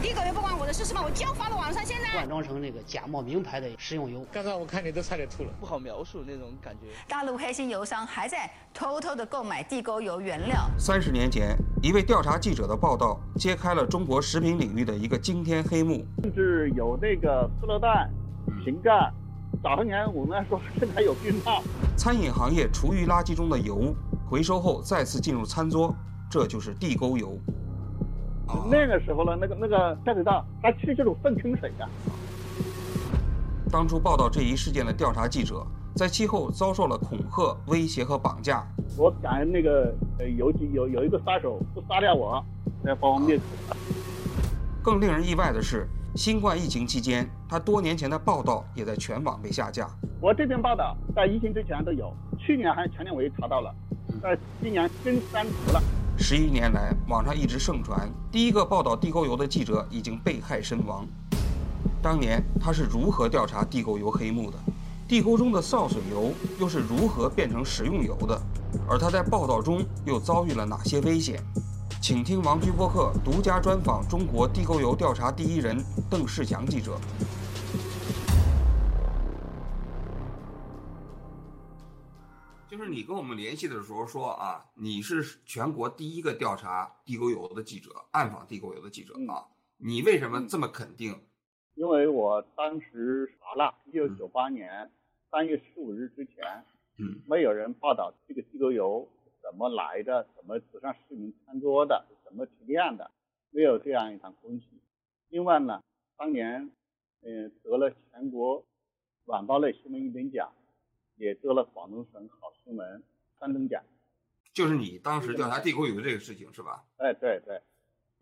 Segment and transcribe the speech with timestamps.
[0.00, 1.02] 地沟油不关我的事是吗？
[1.04, 4.24] 我就发到网上，现在灌装成那个假冒名牌的食用油。
[4.32, 6.86] 刚才我看你都差点吐了，不好描述那种感觉。
[7.06, 10.70] 大陆黑心油商还在偷偷的购买地沟油原料。
[10.78, 18.08] 三十年前，一位调查记者的报道揭开了中国食品领域的一个惊天黑幕，甚至有那个塑料袋、
[18.64, 19.12] 瓶盖。
[19.62, 21.62] 早些年我们还说甚至还有避孕套。
[21.94, 23.94] 餐饮行业厨余垃圾中的油
[24.30, 25.94] 回收后再次进入餐桌，
[26.30, 27.36] 这就是地沟油。
[28.70, 31.88] 那个时候呢，那个那个下水道，它其实就是粪坑水的。
[33.70, 35.64] 当初报道这一事件的调查记者，
[35.94, 38.66] 在其后遭受了恐吓、威胁和绑架。
[38.96, 42.44] 我感恩那个呃有几有有一个杀手不杀掉我，
[42.82, 43.42] 来把我灭口。
[44.82, 45.86] 更令人意外的是，
[46.16, 49.88] 新冠疫情期间，他多年前的报道也在全网被下架。
[50.20, 53.72] 我这篇报道在疫情之前都有，去年还前年我也查到了，
[54.20, 55.80] 在今年真删除了。
[56.22, 61.04] 十一年来，网上一直盛传，第一个报道地沟油的记者已经被害身亡。
[62.02, 64.58] 当年他是如何调查地沟油黑幕的？
[65.08, 68.40] 地沟中的潲水油又是如何变成食用油的？
[68.86, 71.42] 而他在报道中又遭遇了哪些危险？
[72.02, 76.98] 请听王居播客独家专访中国地沟油调查第一人邓世强记者。
[82.80, 89.44] 就是你跟我们联系的时候说啊，你是全国第一个调查地沟油的记者，暗访地沟油的记者啊。
[89.76, 91.14] 你为什么这么肯定？
[91.74, 94.90] 因为我当时查了，一九九八年
[95.30, 96.64] 三月十五日之前，
[96.96, 99.06] 嗯，没有人报道这个地沟油
[99.42, 103.10] 怎么来的，怎么走上市民餐桌的，怎么提炼的，
[103.50, 104.66] 没有这样一场东西。
[105.28, 105.82] 另外呢，
[106.16, 106.72] 当年
[107.20, 108.64] 嗯得了全国
[109.26, 110.50] 晚报类新闻一等奖。
[111.20, 113.02] 也得了广东省好新闻
[113.38, 113.82] 三等奖，
[114.54, 116.82] 就是你当时调查地沟油这个事情是吧？
[116.96, 117.60] 哎，对对，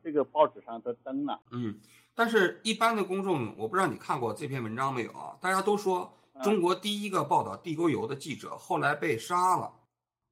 [0.02, 1.40] 这个报纸上都登了。
[1.52, 1.78] 嗯，
[2.12, 5.38] 但是一般的公众，我不知道你看过这篇文章没有啊？
[5.40, 9.72] 大家都说中国第一个报道地沟油的记者后来被杀了，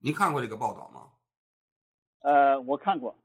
[0.01, 1.13] 您看过这个报道吗？
[2.23, 3.17] 呃，我看过。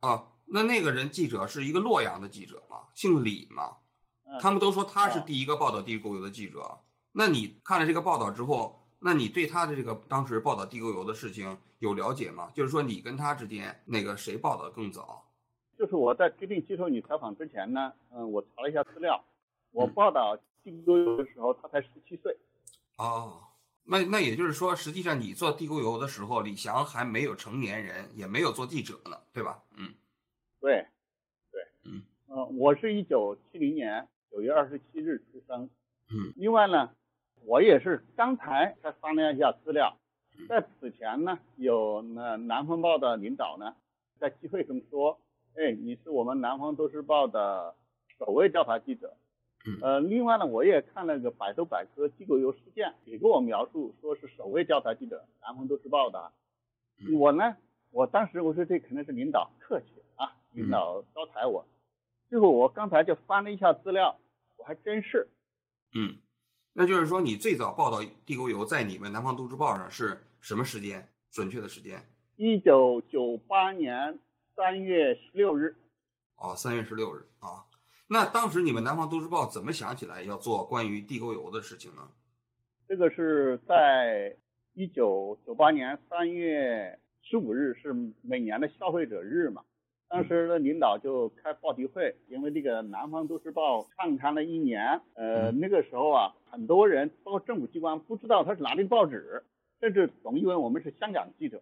[0.00, 3.76] 啊，那那个人记者是一个洛阳的记者嘛，姓李嘛？
[4.40, 6.80] 他们都说他是第一个报道地沟油的记者。
[7.18, 12.50] 那你看了这个报道之后，那你对他的这个当时报道地沟油的事情有了解吗？
[12.54, 15.24] 就是说你跟他之间那个谁报道更早？
[15.78, 19.24] 就是我在决定接受你采访之前呢，嗯，我查了一下资料，
[19.70, 22.36] 我报道地沟油的时候他才十七岁。
[22.98, 23.42] 哦，
[23.84, 29.62] 那那也就是说，实际上你做地沟油的时候，李翔还没有成年人，也没有做记者呢，对吧？
[29.78, 29.94] 嗯，
[30.60, 30.86] 对，
[31.50, 35.70] 对，嗯，嗯，我是一九七零年九月二十七日出生。
[36.10, 36.90] 嗯，另外呢。
[37.44, 39.96] 我也是刚才才翻了一下资料，
[40.48, 43.74] 在此前呢，有那南方报的领导呢，
[44.18, 45.20] 在聚会中说，
[45.54, 47.74] 哎，你是我们南方都市报的
[48.18, 49.16] 首位调查记者。
[49.82, 56.30] 呃，另外呢，我也看了个百度百科机构游事件，也给我描述说是首位调查记者，南方都市报的。
[57.18, 57.56] 我呢，
[57.90, 61.66] 我当时我说这肯定是领导客气啊，领导招抬我。
[62.28, 64.18] 最后我刚才就翻了一下资料，
[64.56, 65.28] 我还真是，
[65.94, 66.16] 嗯。
[66.78, 71.08] 那就是说，你最早报道地沟油在你们南方都市报上是什么时间？
[71.30, 72.06] 准确的时间？
[72.36, 74.18] 一九九八年
[74.54, 75.74] 三月十六日。
[76.36, 77.64] 哦，三月十六日啊。
[78.08, 82.06] 那当时你们南方都市报怎么想起来要做关于地沟油的事情呢？
[82.86, 84.36] 这个是在
[84.74, 89.62] 一九九八年三月十五日，是每年的消费者日嘛。
[90.08, 99.42] 当时的领导就开报题会，因为这个《南方都市报》创刊了一年，呃，那个时候啊，很多人包括政府机关不知道他是哪里的报纸，
[99.80, 101.60] 甚至总以为我们是香港记者。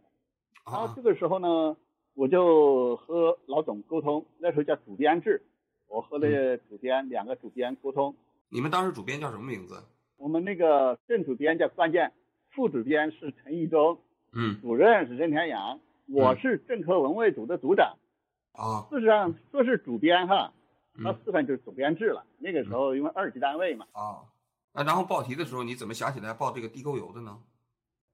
[0.66, 1.76] 然后这个时候呢，
[2.14, 5.42] 我就和老总沟通，那时候叫主编制，
[5.88, 8.14] 我和那个主编两个主编沟通。
[8.50, 9.76] 你们当时主编叫什么名字？
[10.18, 12.12] 我们那个正主编叫关键，
[12.50, 13.98] 副主编是陈义忠，
[14.34, 17.96] 嗯，主任是任天阳，我是政科文卫组的组长。
[18.54, 20.52] 啊，事实上说是主编哈，
[20.92, 22.24] 那四份就是总编制了。
[22.38, 23.86] 那个时候因为二级单位嘛。
[23.90, 24.22] 啊，
[24.72, 27.42] 那然后报题的时候你怎么想起来报这个地沟油的呢？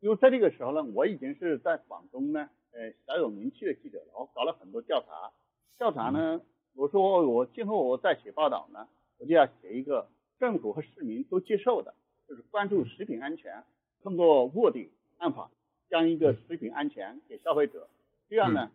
[0.00, 4.14] 因为在这个时候呢，我已经是在广东呢，呃，小有名气的记者了。
[4.14, 5.30] 我搞了很多调查，
[5.76, 6.40] 调查呢，
[6.74, 8.88] 我说我今后我再写报道呢，
[9.18, 10.08] 我就要写一个
[10.38, 11.92] 政府和市民都接受的，
[12.26, 13.62] 就是关注食品安全，
[14.02, 15.50] 通过卧底暗访，
[15.90, 17.90] 将一个食品安全给消费者，
[18.30, 18.70] 这样呢，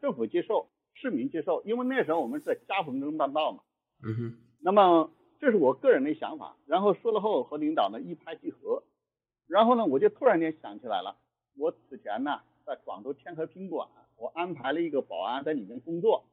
[0.00, 0.68] 政府接受。
[1.00, 3.62] 市民接受，因为那时候我们是在夹缝中办报嘛。
[4.02, 4.38] 嗯哼。
[4.60, 5.10] 那么
[5.40, 8.82] 这是我个人的想法，然后说了后和领导呢一拍即合，
[9.46, 11.16] 然后呢我就突然间想起来了，
[11.56, 16.24] 我此前呢在广州天河宾馆，我安排了一个保安在里面工作，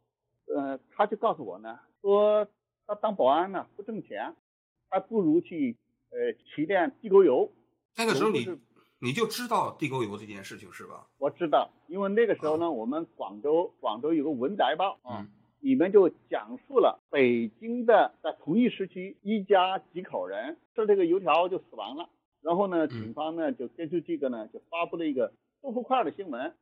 [0.47, 2.47] 呃，他就告诉我呢，说
[2.87, 4.35] 他当保安呢不挣钱，
[4.89, 5.77] 还不如去
[6.09, 7.51] 呃提炼地沟油。
[7.97, 8.43] 那个时候你
[8.99, 11.07] 你就知道地沟油这件事情是吧？
[11.17, 15.27] 我知道，因为那个时候呢，我们广州广州有个《文摘报》啊，嗯
[15.61, 22.07] 里面就讲述了北京的在同一时期一家几口人吃这个油条就死亡了，
[22.41, 22.89] 然后呢，嗯。
[22.89, 25.33] 警方呢就根据这个呢就发布了一个
[25.63, 26.53] 豆腐块的新闻，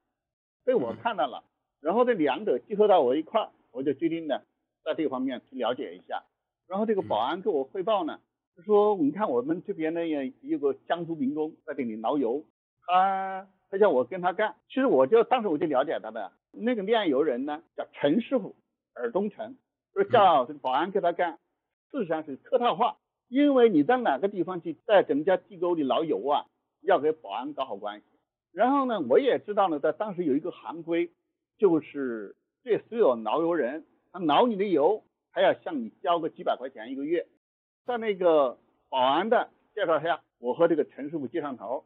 [0.64, 0.98] 被我嗯。
[1.04, 1.44] 看到了，
[1.82, 4.42] 然后这两者结合到我一块儿，我就决定呢
[4.86, 6.24] 在这方面去了解一下，
[6.68, 8.22] 然后这个保安给我汇报呢，
[8.56, 12.44] 就说你看我们这边呢也有个江苏民工在这里捞油，
[12.86, 18.56] 他他叫我跟他干，其实我就当时我就了解他的那个炼油人呢叫陈师傅，
[18.94, 19.58] 尔东陈，
[19.94, 21.40] 说叫这个保安跟他干，
[21.92, 22.98] 事实上是客套话，
[23.28, 26.46] 因为你在哪个地方去在人家地沟里捞油啊，
[26.82, 28.06] 要给保安搞好关系。
[28.52, 31.10] 然后呢，我也知道呢，在当时有一个行规，
[31.58, 37.26] 就是对所有捞油人，他捞你的油，还要向你交个几百块钱一个月。
[37.86, 38.58] 在那个
[38.90, 41.86] 保安的介绍下，我和这个陈师傅接上头。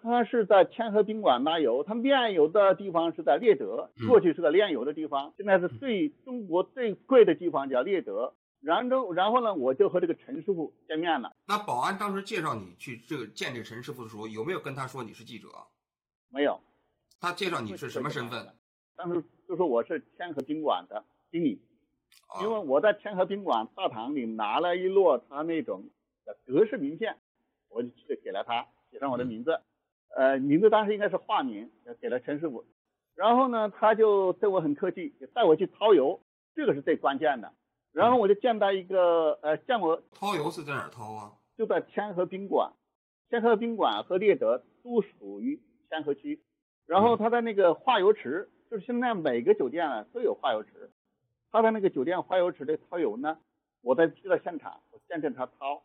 [0.00, 8.34] 他是在天河宾馆拉油，他炼油的地方是在猎德，嗯过去是个炼油的地方，现在是最中国最贵的地方叫猎德。
[8.60, 11.34] 然后，然后呢，我就和这个陈师傅见面了。
[11.46, 15.48] 那保安当时介绍你去这个见这个陈师傅的时候，有没有跟他说你是记者？
[16.28, 16.60] 没有，
[17.20, 18.54] 他介绍你是什么身份？
[18.96, 21.67] 当时就说我是天河宾馆的经理，啊
[22.42, 25.84] 因为我在天河宾馆大堂里拿了一摞他那种
[26.24, 27.16] 的格式名片，
[27.70, 29.60] 我就去给了他，写上我的名字，
[30.14, 31.70] 呃，名字当时应该是化名，
[32.00, 32.64] 给了陈师傅。
[33.14, 36.20] 然后呢，他就对我很客气，也带我去掏油，
[36.54, 37.52] 这个是最关键的。
[37.92, 41.32] 然后我就见到一个呃，见我掏油是在哪儿掏啊？
[41.56, 42.72] 就在天河宾馆，
[43.30, 46.40] 天河宾馆和猎德都属于天河区。
[46.86, 50.90] 然后他在那个化油池，就是现在每个酒店啊都有化油池。
[51.50, 53.38] 他在那个酒店化油池的掏油呢，
[53.80, 55.82] 我在去到现场，我见证他掏，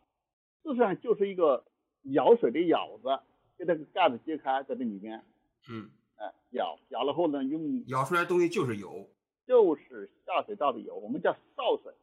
[0.63, 1.65] 事实上就是一个
[2.03, 3.19] 舀水的舀子，
[3.57, 5.23] 给那个盖子揭开，在这里面，
[5.69, 9.07] 嗯，哎、舀舀了后呢，用舀出来的东西就是油。
[9.45, 11.93] 就是下水道的油，我们叫潲水，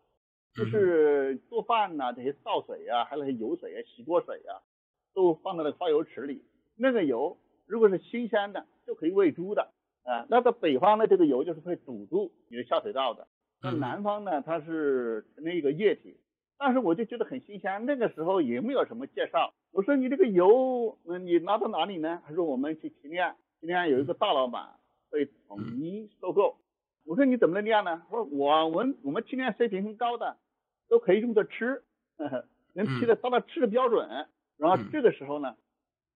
[0.53, 4.61] 就是做饭呐、这些潲水啊，还有那些油水啊、洗锅水啊，
[5.15, 6.45] 都放到那个化油池里。
[6.77, 9.73] 那个油如果是新鲜的，就可以喂猪的。
[10.03, 13.27] 啊、那在北方的，这个油就是会堵住你的下水道的。
[13.63, 16.19] 那嗯南方呢，它是成了一个液体。
[16.59, 19.55] 但是我就觉得很新鲜，那个时候也没有什么介绍。
[19.73, 22.21] 我说你这个油，嗯，你拿到哪里呢？
[22.27, 24.75] 他说我们去提炼，提炼有一个大老板
[25.11, 26.59] 会统一收购。
[27.07, 28.03] 我说你怎么能炼呢？
[28.11, 30.37] 我说我们我们提炼水平很高的，
[30.89, 31.83] 都可以用着吃，
[32.19, 34.07] 呵呵能提的达到吃的标准。
[34.59, 35.57] 然后嗯这个时候呢，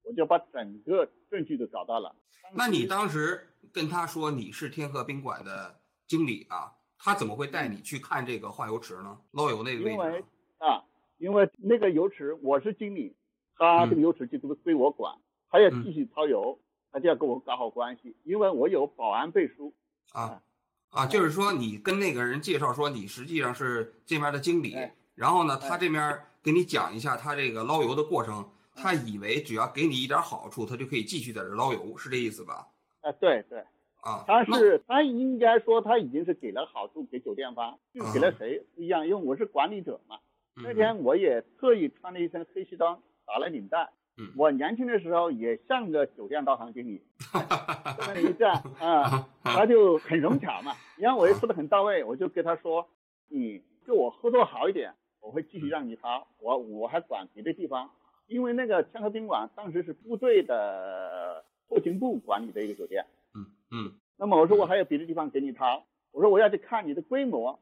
[0.03, 2.15] 我就把整个证据都找到了。
[2.53, 9.19] 那你当时跟他说你是天河宾馆的经理啊，他怎么会带你去看这个化油池呢？
[9.33, 10.25] 捞油那个位因为置？
[10.57, 10.83] 啊，
[11.19, 13.15] 因为那个油池我是经理，
[13.59, 15.15] 他这个油池就都归我管，
[15.51, 16.59] 他要继续掏油，
[16.91, 19.75] 他就要跟我搞好关系，因为我有保安背书。
[20.13, 20.43] 啊
[20.89, 32.67] 啊，就是说你跟那个人介绍说你实际上是这边的经理哎，然后呢，哎他这边给你讲一下他这个捞油的过程，他以为只要给你一点好处，他就可以继续在这捞油，是这意思吧？
[33.03, 33.63] 啊，对对，
[34.05, 40.19] 啊，他是他应该说他已经是给了好处给酒店方，就给了啊谁不一样，因为我是管理者嘛。
[40.63, 43.91] 那嗯天我也特意穿了一身黑西装，打了领带。
[44.17, 47.03] 嗯我年轻的时候也像个酒店大堂经理，
[47.99, 50.73] 在那一站啊， 他就很融洽嘛。
[50.97, 52.87] 然后我也说的很到位，我就跟他说，
[53.29, 57.91] 你跟我合作好一点，我会继续让你发，我我还管别的地方，
[58.29, 63.05] 因为那个天河宾馆当时是部队的后勤部管理的一个酒店。
[63.71, 67.59] 嗯嗯那么我说我还有别的地方给你掏，我说我要去看你的规模，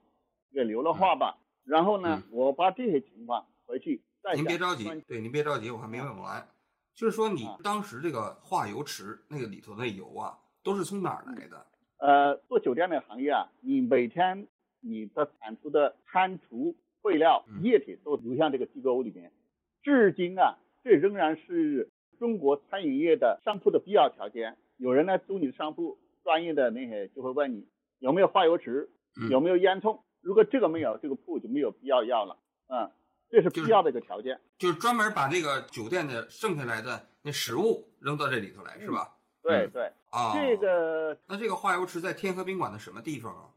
[0.53, 1.39] 给留了话吧。
[1.65, 6.47] 然后呢，我把这些情况回去再您别着，急对，您别着急，我还没问完。
[6.95, 11.67] 就是说，你啊当时这个化油池那个里头的油啊，都是从哪儿来的？
[11.97, 14.47] 呃，做酒店的行业啊，你每天
[14.81, 19.33] 你的产出的餐厨废料嗯液体都流向这个机构里面，
[19.83, 24.59] 至今啊，这仍然是中国餐饮业的商铺的必要条件。
[24.83, 27.69] 有人来租你的商铺，专业的那些就会问你
[28.01, 30.01] 有没有化油池，嗯有没有烟囱。
[30.21, 32.37] 如果这个没有，这个铺就没有必要要了。
[32.67, 32.91] 嗯，
[33.31, 34.41] 这是必要的一个条件。
[34.59, 39.15] 就是专门把这个酒店的剩下来的那食物扔到这里头来，是吧？
[39.15, 43.51] 嗯对对，啊，这个那这个化油池在天河宾馆的什么地方啊？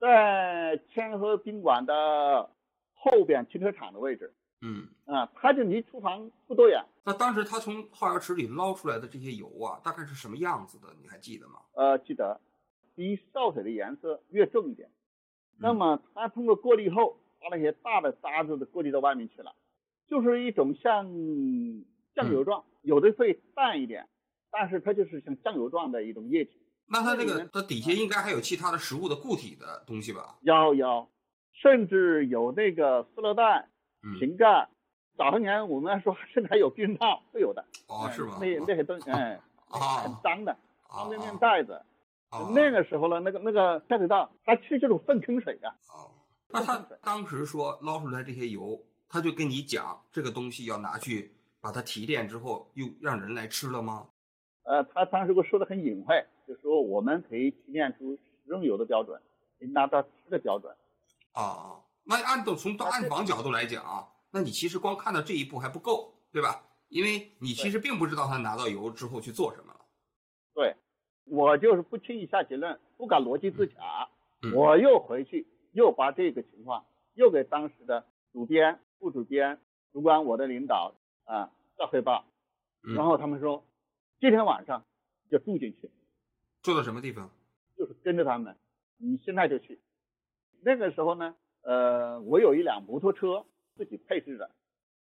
[0.00, 2.50] 在天河宾馆的
[2.94, 4.32] 后边停车场的位置。
[4.66, 6.84] 嗯，啊，它就离厨房不多远。
[7.04, 10.88] 那当时他从化油池里捞出来的这些油啊，大概是什么样子的？
[11.00, 11.60] 你还记得吗？
[11.74, 12.40] 呃，记得
[12.96, 14.90] 比潲水的颜色越重一点，
[15.58, 19.54] 那么它通过过滤后，把那些大的渣子都过滤到外面去了，
[20.08, 21.06] 就是一种像
[22.14, 24.08] 酱油状，有的会淡一点，
[24.50, 26.60] 但是它就是像酱油状的一种液体。
[26.88, 30.38] 那它这个它底下应该还有其他的食物的固体的东西吧？
[30.40, 31.08] 有有，
[31.52, 33.68] 甚至有那个塑料袋、
[34.06, 34.68] 嗯，瓶盖。
[35.16, 37.64] 早些年我们说甚至还有避孕套，会有的。
[37.88, 38.38] 哦，哎是吗？
[38.40, 40.52] 那那些东西， 哎，啊很脏的
[40.88, 41.72] 啊方便面袋子。
[42.28, 45.72] 啊那个时候呢，那个那个下水道，它其实就是粪坑水啊。
[45.88, 46.10] 哦，
[46.48, 54.08] 那他当时说捞出来这些油，他就跟你讲这个东西要拿去把它提炼之后，又让人来吃了吗？
[54.64, 59.18] 呃，他当时给我说的很隐晦，就说我们可以提炼出食用油的标准，
[59.58, 60.74] 可以拿到吃的标准。
[61.32, 66.62] 啊，那按照从到暗访角度来讲啊，那你其实光看到这一步还不够，对吧？
[66.88, 69.80] 因为你其实并不知道他拿到油之后去做什么了。
[70.54, 70.76] 对，
[71.24, 74.08] 我就是不轻易下结论，不敢逻辑自洽。
[74.42, 79.58] 嗯我又回去又把这个情况又给当时的主编、副主编、
[79.92, 80.94] 主管我的领导
[81.24, 82.24] 啊再汇报，
[82.84, 83.66] 嗯然后他们说，
[84.20, 84.84] 今天晚上
[85.28, 85.90] 就住进去，
[86.62, 87.30] 住到什么地方？
[87.76, 88.56] 就是跟着他们，
[88.98, 89.80] 你现在就去。
[90.62, 91.34] 那个时候呢，
[91.66, 93.44] 呃，我有一辆摩托车
[93.76, 94.48] 自己配置的，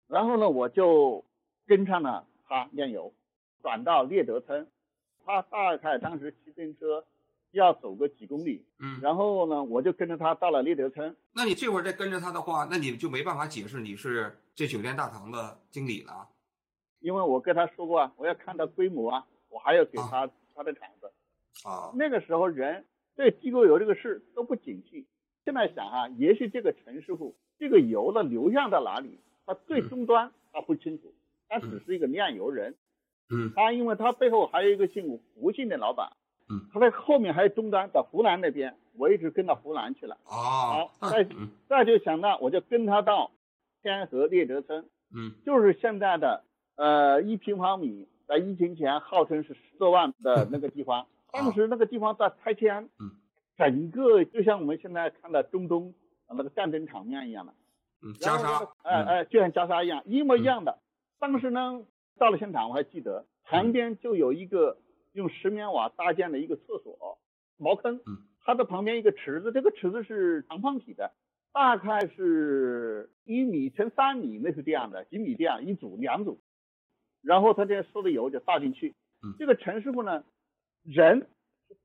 [0.09, 1.23] 然后呢，我就
[1.65, 3.13] 跟上了他炼油，
[3.61, 4.67] 转到猎德村，
[5.25, 7.05] 他大概当时骑自行车
[7.51, 16.27] 要走个几公里，嗯，然后呢，我就跟着他到了猎德村，那你这会儿再跟着他的话，那你就没办法解释你是这酒店大堂的经理了。
[16.99, 21.09] 因为我跟他说过啊，我要看到规模啊，我还要给他他的厂子。
[21.65, 22.85] 啊，那个时候人
[23.15, 25.05] 对地沟油这个事都不警惕。
[25.49, 31.11] 现在想啊，也许这个陈师傅这个油的流向到哪里，他最终端他不清楚，
[31.47, 32.75] 他只是一个炼油人。
[33.31, 33.51] 嗯。
[33.55, 36.11] 他因为他背后还有一个姓胡姓的老板，
[36.49, 40.19] 嗯，他在后面还有终端在湖南那边，我一直跟到湖南去了。
[40.25, 41.23] 哦好，那再。
[41.31, 43.31] 嗯再就想到我就跟他到
[43.81, 45.33] 天河猎德村，嗯。
[45.43, 46.43] 就是现在的
[46.75, 53.11] 呃一平方米，在疫情前号称是十多万的 那个地方，当时那个地方在拆迁，嗯，
[53.59, 55.93] 整个就像我们现在看到中东
[56.27, 57.53] 呃那个战争场面一样的，
[58.01, 60.79] 嗯，加沙那个，哎哎，就像加沙一样，一模一样的。
[61.19, 61.85] 当时呢，
[62.17, 64.77] 到了现场我还记得，旁边就有一个
[65.11, 67.19] 用石棉瓦搭建的一个厕所
[67.57, 71.11] 茅坑，嗯，它的旁边一个池子，这个池子是长方体的，
[71.51, 76.39] 大概是一米乘三米，那是这样的，几米这样一组两组，
[77.21, 78.95] 然后他这收的油就倒进去。
[79.21, 80.23] 嗯这个陈师傅呢，
[80.85, 81.27] 人是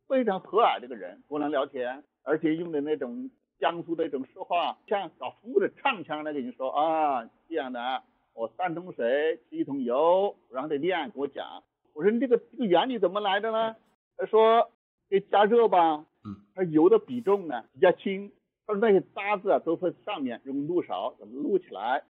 [0.09, 8.03] 非常和蔼的一个人，跟人聊天，而且用的那种江苏的一种说话，像搞服务的唱腔来跟你说啊，这样的啊，
[8.35, 11.63] 我三桶水提一桶油，然后得炼，给我讲。
[11.93, 13.77] 我说你这个这个原理怎么来的呢？
[14.17, 14.71] 他说
[15.09, 18.33] 得加热吧，嗯，它油的比重呢比较轻，
[18.67, 22.03] 他说那些渣子啊都在上面用漏勺给它漏起来。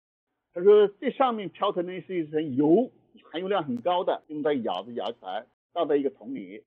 [0.53, 2.92] 他说这上面飘腾的是一层油，
[3.32, 6.63] 含油量很高的，用在舀子舀起来，倒在一个桶里。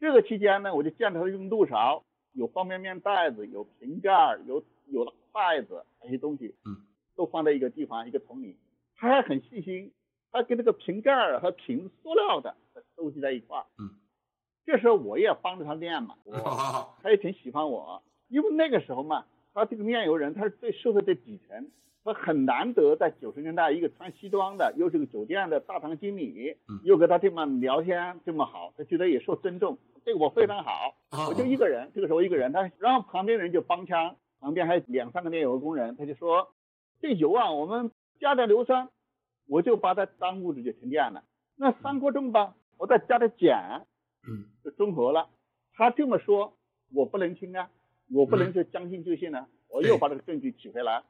[0.00, 6.76] 这个期间呢，我就见他用漏勺，有方便面袋子，有瓶盖，有有了筷子这些东西，嗯，
[7.16, 8.56] 都放在一个地方一个桶里。
[8.96, 9.92] 他还很细心，
[10.30, 12.54] 他跟那个瓶盖和瓶塑料的
[12.96, 13.64] 收集在一块儿。
[13.78, 13.90] 嗯，
[14.66, 16.16] 这时候我也帮着他练嘛，
[17.02, 21.70] 他也挺喜欢我，因为那个时候嘛，他这个炼油人，他是对社会的底层，
[22.12, 30.96] 他很难得在九十年代一个穿西装的，又是个酒店的大堂经理，嗯又跟他这么聊天这么好，他觉得也受尊重，对我非常好。
[31.10, 36.54] 啊我就一个人，这个时候一个人，他然后旁边人就帮腔，旁边还有两三个炼油工人，他就说
[37.00, 38.88] 这油啊，我们加点硫酸，
[39.46, 41.24] 我就把它当物质就沉淀了。
[41.56, 43.86] 那三锅重吧，我再加点碱，
[44.28, 45.28] 嗯就中和了。
[45.74, 46.56] 他这么说，
[46.94, 47.70] 我不能听啊，
[48.12, 51.02] 我不能就将信就信啊，我又把这个证据取回来，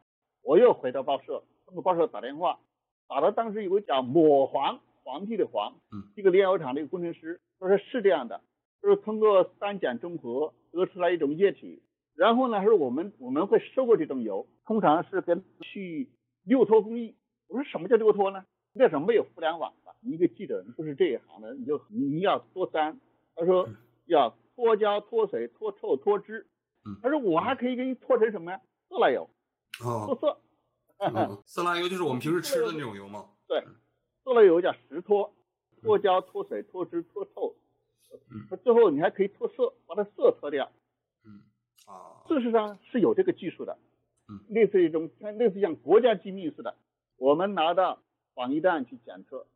[0.49, 2.59] 我又回到报社，通过报社打电话，
[3.07, 8.41] 打到当时有个叫抹黄皇帝的黄，嗯，这个炼油厂的一个工程师，他说是这样的，
[8.81, 11.83] 就是通过三碱中和得出来一种液体，
[12.15, 16.09] 然后呢，他说我们我们会收购这种油，通常是跟去
[16.45, 17.15] 六脱工艺。
[17.49, 18.47] 我说什么叫六脱呢？
[18.73, 19.93] 那时候没有互联网吧？
[20.01, 22.99] 你一个记者，你不是这一行的，你就你要脱三。
[23.37, 23.69] 他说
[24.07, 26.47] 要脱胶、脱水、脱臭、脱脂
[26.87, 26.97] 嗯。
[27.03, 28.63] 他说我还可以给你脱成什么呀？
[28.89, 29.38] 色拉油，脱
[29.85, 30.39] 哦，色。
[31.15, 33.29] 嗯色拉油就是我们平时吃的那种油吗？
[33.47, 33.63] 对，
[34.25, 35.33] 色拉油叫石脱，
[35.81, 37.55] 脱胶、脱水、脱脂、脱臭。
[38.31, 40.71] 嗯它最后你还可以脱色，把它色脱掉。
[41.25, 41.43] 嗯
[41.87, 43.79] 啊事实上是有这个技术的，
[44.29, 46.75] 嗯，类似一种像类似像国家机密似的，
[47.17, 48.01] 我们拿到
[48.35, 49.47] 防疫站去检测，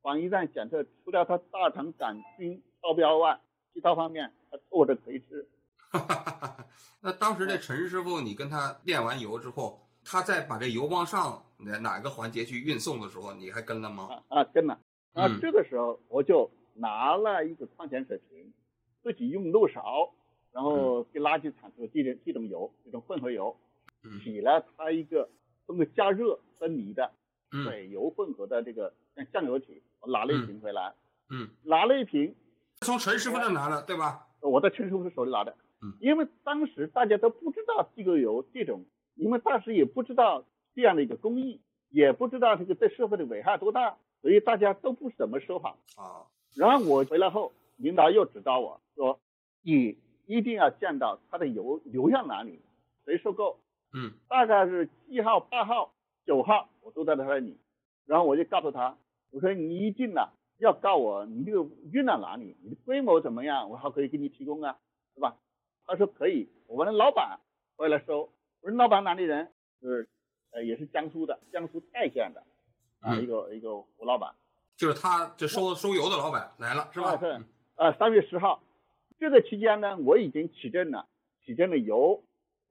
[0.00, 3.40] 防疫站检测除了它大肠杆菌超标外，
[3.74, 5.46] 其他方面它错的可以吃。
[7.00, 14.08] 那当时这陈师傅，你跟他炼完油之后，他再把这油往上哪哪个环节去运送的时候，你还跟了吗？
[14.28, 14.74] 啊啊，跟了。
[15.14, 15.38] 啊，嗯。
[15.40, 18.52] 这个时候我就拿了一个矿泉水瓶，
[19.02, 20.12] 自己用漏勺，
[20.52, 23.56] 然后给垃圾铲出这种这种油，这种混合油，
[24.02, 24.20] 嗯。
[24.20, 25.28] 起了它一个
[25.66, 27.10] 通过加热分离的
[27.52, 27.64] 嗯。
[27.64, 30.92] 水油混合的这个像酱油体，我拿了一瓶回来，
[31.30, 32.34] 嗯，拿了一瓶，
[32.80, 34.26] 从陈师傅那拿的，对吧？
[34.40, 40.44] 我在陈师傅手里拿的，嗯，因为当时大家都不知道地沟油这种，因为当时也不知道
[40.74, 45.76] 这样的一个工艺，也不知道这个对社会的危害多大，所以大家都不怎么说法。
[45.96, 49.20] 啊，然后我回来后，领导又指导我说，
[49.62, 52.60] 你一定要见到它的油流向哪里，
[53.04, 53.58] 谁收购，
[53.92, 55.92] 嗯大概是七号、八号、
[56.26, 57.56] 九号，我都在他那里。
[58.06, 58.96] 然后我就告诉他，
[59.30, 64.76] 我说你一定呢要告我，你这个运到哪里，你的规模怎么样，我还可以给你提供啊，
[65.14, 65.36] 是吧？
[65.88, 67.40] 他说可以，我们的老板
[67.76, 68.30] 回来收。
[68.60, 69.50] 我说老板哪里人？
[69.80, 70.06] 是
[70.50, 72.42] 呃也是江苏的，江苏泰县的
[73.00, 74.34] 啊、嗯一个一个胡老板。
[74.76, 77.12] 就是他这收收油的老板来了，是吧？
[77.12, 77.38] 啊对，
[77.76, 78.62] 呃，三月十号，
[79.18, 81.06] 这个期间呢，我已经取证了，
[81.42, 82.22] 取证了油，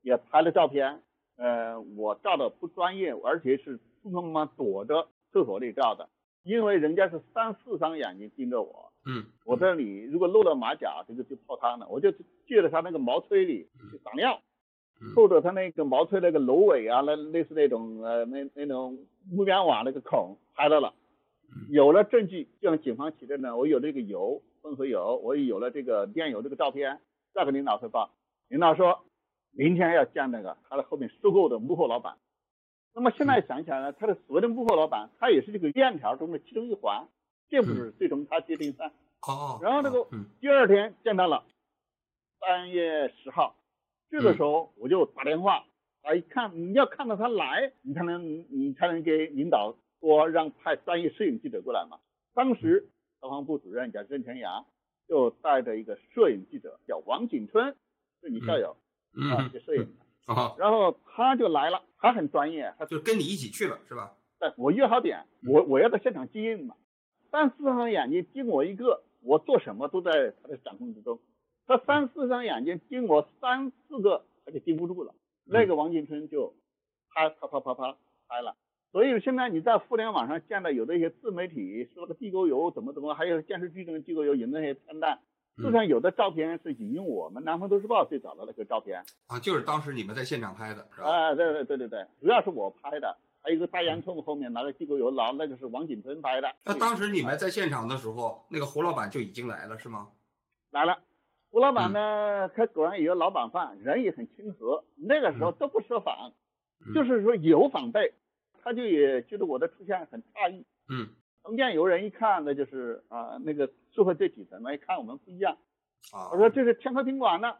[0.01, 1.01] 也拍了照片，
[1.37, 6.07] 呃，我照的不专业，而且是匆匆忙忙躲着厕所里照的，
[6.43, 12.11] 因为人家是三四双眼睛盯着我，嗯，我这里如果露了马甲，这个就泡汤了，我就
[12.45, 14.41] 借着他那个毛吹里去撒尿，
[14.99, 18.99] 嗯透着他那个毛吹那个芦苇啊，那类似那种呃那那种
[19.31, 20.93] 木棉网那个孔拍到了。
[21.69, 23.55] 有了证据，就让警方取证呢。
[23.55, 26.99] 我有这个油混合油，我也有了这个炼油这个照片，
[27.33, 28.11] 再给领导汇报。
[28.49, 29.05] 领导说，
[29.51, 32.17] 明天要见那个他的后面收购的幕后老板。
[32.93, 37.07] 那么现在想起来呢，他的所谓的幕后老板，他也是这个链条中的其中一环，
[37.49, 38.91] 这不是最终他决定噻。
[39.27, 41.43] 哦，然后那个嗯第二天见到了，
[42.39, 43.55] 三月十号，
[44.09, 45.65] 这个时候我就打电话，
[46.03, 51.99] 啊，一看你要看到他来，你才能你才能给领导说让派专业摄影记者过来嘛。
[52.33, 52.87] 当时
[53.19, 54.65] 消防部主任叫任全阳，
[55.07, 57.75] 就带着一个摄影记者叫王景春，
[58.21, 58.77] 是你校友
[59.13, 59.95] 啊，嗯这摄影
[60.57, 64.13] 然后他就来了，他很专业，他就跟你一起去了，是吧？
[64.39, 66.75] 对我约好点，我我要到现场接应嘛。
[67.31, 71.19] 三四双眼睛盯我一个，我做什么都在他的掌控之中。
[71.65, 75.13] 他三四双眼睛盯我三四个，他就盯不住了。
[75.45, 76.53] 那个王景春就
[77.13, 78.55] 拍啪啪啪啪拍了。
[78.93, 85.19] 所以现在你在互联网上见到有的一些自媒体说那个地沟油怎么怎么，还有电视剧中的地沟油引那些片段，
[85.57, 89.03] 嗯就像有的照片是引用我们南方都市报最早的那个照片。
[89.27, 91.09] 啊，就是当时你们在现场拍的，是吧？
[91.09, 96.53] 啊，对对对对对，主要是我拍的，还有一个大烟囱后面拿个地沟油捞，那个是王景春拍的。
[96.65, 100.09] 那当时你们在现场的时候，那个胡老板就已经来了，是吗？
[100.71, 100.99] 来了，
[101.49, 101.93] 胡老板嗯。
[101.93, 106.33] 呢，他果然也有老板范，人也很亲和，那个时候都不设防，
[106.85, 106.93] 嗯。
[106.93, 108.13] 就是说有防备，
[108.61, 110.65] 他就也觉得我的出现很诧异。
[110.89, 111.07] 嗯。
[111.45, 115.57] 中间有人一看，那就是啊，那个社会最底层的，一看我们不一样，
[116.11, 117.55] 啊，我说这是天河宾馆呢，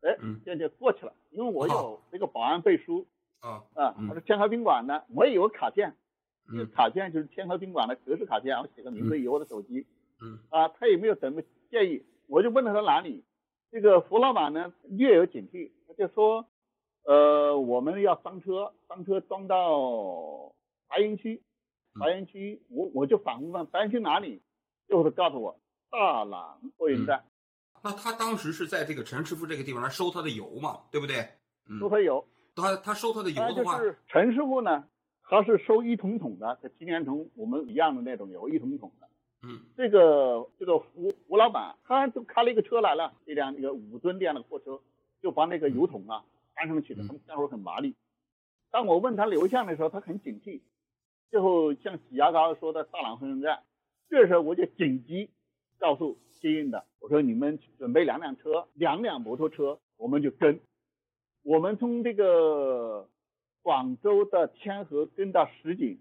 [0.00, 3.06] 哎嗯，这就过去了，因为我有那个保安背书
[3.40, 4.08] 啊，啊，嗯。
[4.08, 5.96] 我说天河宾馆呢，我也有卡片，
[6.46, 9.86] 这个嗯卡片就是天河宾馆的格式卡片，我写个名字有我的手机，
[10.20, 10.38] 嗯。
[10.50, 13.24] 啊，他也没有什么建议，我就问他到哪里，
[13.70, 16.46] 这个胡老板呢略有警惕，他就说，
[17.04, 20.54] 呃，我们要装车，装车装到
[20.88, 21.42] 白云区，
[21.94, 22.00] 嗯。
[22.00, 24.42] 白云区，我我就反复问白云区哪里，
[24.86, 25.58] 最后他告诉我
[25.90, 27.24] 大朗货运站
[27.82, 31.28] 那他当时是在这个陈师傅这个地方来收他的油嘛，对不对？
[31.68, 31.78] 嗯。
[31.78, 32.26] 收，他油，
[32.60, 34.84] 他他收他的油他就的话，是陈师傅呢，
[35.22, 39.08] 他是收一桶桶的，跟今年同我们一样的那种油，一桶桶的。
[39.40, 44.80] 嗯这个这个胡胡老板，他就开了一个车来了，一辆那个五吨电的货车，
[45.22, 46.24] 就把那个油桶啊
[46.56, 47.94] 搬上去的，嗯他们干活很麻利。
[48.70, 50.60] 当我问他流向的时候，他很警惕，
[51.30, 53.62] 最后像挤牙膏说的大朗货运站，
[54.10, 55.30] 这时候我就紧急
[55.78, 60.58] 告诉接应的，我说你们准备两辆车，两辆摩托车，我们就跟，
[61.48, 63.08] 我们从这个
[63.62, 65.98] 广州的天河跟到石井，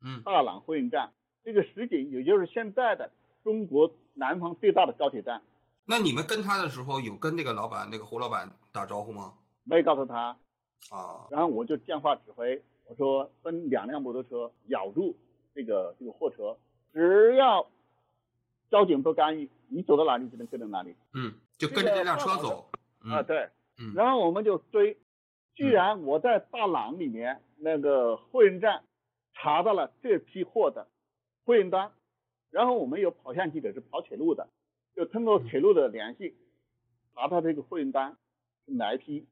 [0.00, 0.22] 嗯。
[0.24, 1.12] 大朗货运站，
[1.44, 3.12] 这个石井也就是现在的
[3.44, 5.42] 中国南方最大的高铁站，
[5.84, 9.34] 那你们跟他的时候有跟那个老板那个胡老板打招呼吗？
[9.64, 10.34] 没告诉他，
[10.88, 15.14] 啊，然后我就电话指挥，我说分两辆摩托车咬住
[15.54, 16.56] 这个这个货车，
[16.94, 17.68] 只要
[18.70, 23.20] 交警不干预，你走到哪里就能跟到哪里、嗯，就跟着这辆车走，啊。
[23.20, 23.24] 嗯。
[23.26, 23.94] 对，嗯。
[23.94, 24.98] 然后我们就追，
[25.54, 28.84] 居然我在大朗里面那个货运站
[29.34, 30.88] 查到了这批货的
[31.44, 31.92] 货运单，
[32.50, 34.48] 然后我们有跑线记者是跑铁路的，
[34.94, 36.36] 就通过铁路的联系，
[37.14, 38.16] 查拿到这个货运单
[38.66, 39.26] 是哪一批，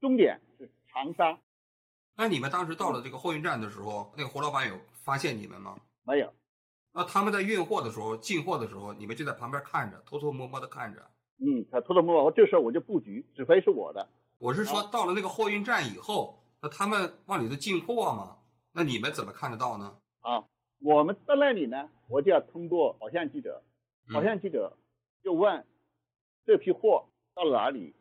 [0.00, 1.38] 终点是长沙，
[2.16, 5.78] 那你们当时到了这个货运站的时候，那个胡老板有发现你们吗？
[6.04, 6.32] 没有，
[6.92, 11.10] 那他们在运货的时候、进货的时候，你们就在旁边看着，偷偷摸摸的看着。
[11.38, 18.38] 嗯，他偷偷摸摸，这时候我就布局，指挥是我的，我是说，到了那个货运站以后，那他们往里头进货嘛，
[18.72, 19.98] 那你们怎么看得到呢？
[20.20, 20.44] 啊，
[20.80, 23.62] 我们到那里呢，我就要通过跑线记者，
[24.12, 24.76] 跑线记者
[25.22, 25.64] 就问
[26.46, 27.94] 这批货到了哪里。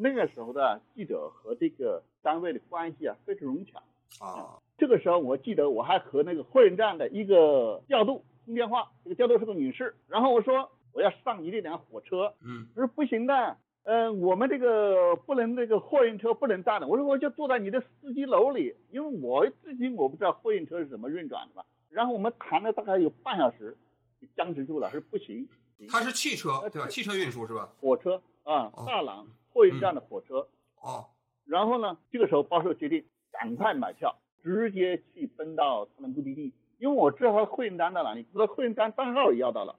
[0.00, 3.82] 那个时候的记者和这个单位的关系啊非常融洽。
[4.20, 16.88] 啊，这个时候我记得我还和那个货运站的一个调度通电话，这个调度是个女士，然后我说我要上你这辆火车，嗯他说不行的，嗯、我们这个不能这个货运车不能站的。
[16.88, 21.62] 我说我就坐在你的司机楼里，因为我至今我不知道货运车是怎么运转的嘛。
[21.88, 23.76] 然后我们谈了大概有半小时，
[24.20, 25.48] 就僵持住了，说不行，
[25.88, 26.88] 他是汽车对吧？
[26.88, 27.72] 汽车运输是吧？
[27.80, 30.48] 火车啊哦，大朗货运站的火车。
[30.82, 31.06] 哦，
[31.46, 39.76] 然后呢，这个时候报社决定赶快买票，直接去奔到他的目的地，因为我知道他货运单到哪里，知道货运单单号也要到了，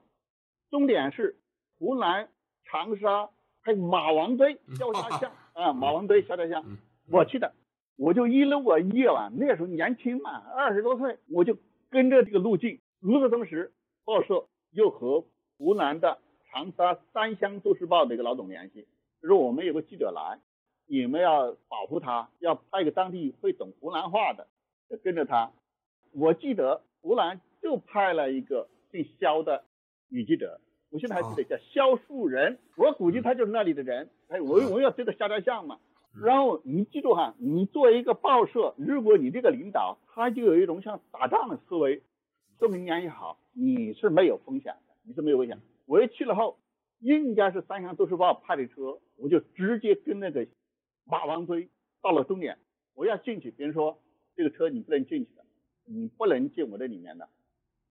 [0.69, 1.37] 终点是
[1.77, 2.29] 湖南
[2.65, 3.29] 长沙，
[3.61, 6.77] 还有马王堆萧家巷 啊，马王堆萧家巷嗯，
[7.11, 7.53] 我去的，
[7.97, 11.57] 我就一路我夜晚那时候年轻嘛，二十多岁，我就
[11.89, 12.79] 跟着这个路径。
[13.01, 13.73] 与此同时，
[14.05, 15.25] 报社又和
[15.57, 16.19] 湖南的
[16.51, 18.87] 长沙三湘都市报的一个老总联系，
[19.21, 20.39] 就说我们有个记者来，
[20.85, 24.47] 你们要保护他，要派一个当地会懂湖南话的，
[24.89, 25.51] 就跟着他。
[26.11, 29.63] 我记得湖南就派了一个姓肖的
[30.09, 34.09] 女记者，我现在还记得叫肖树人，我估计他就是那里的人。
[34.27, 35.79] 哎，我我要这个下家巷嘛。
[36.19, 42.01] 然后你记住哈，你作为一个报社，如果你这个领导他就有一种像打仗的思维，
[42.57, 45.59] 说明年也好，你是没有风险的，你是没有危险。
[45.85, 46.59] 我一去了后，
[46.99, 50.47] 应该是三湘都市报派的车，我就直接跟那个
[51.05, 51.69] 马王堆
[52.01, 52.57] 到了终点，
[52.95, 54.01] 我要进去，别人说
[54.35, 55.45] 这个车你不能进去的，
[55.85, 57.29] 你不能进我这里面的。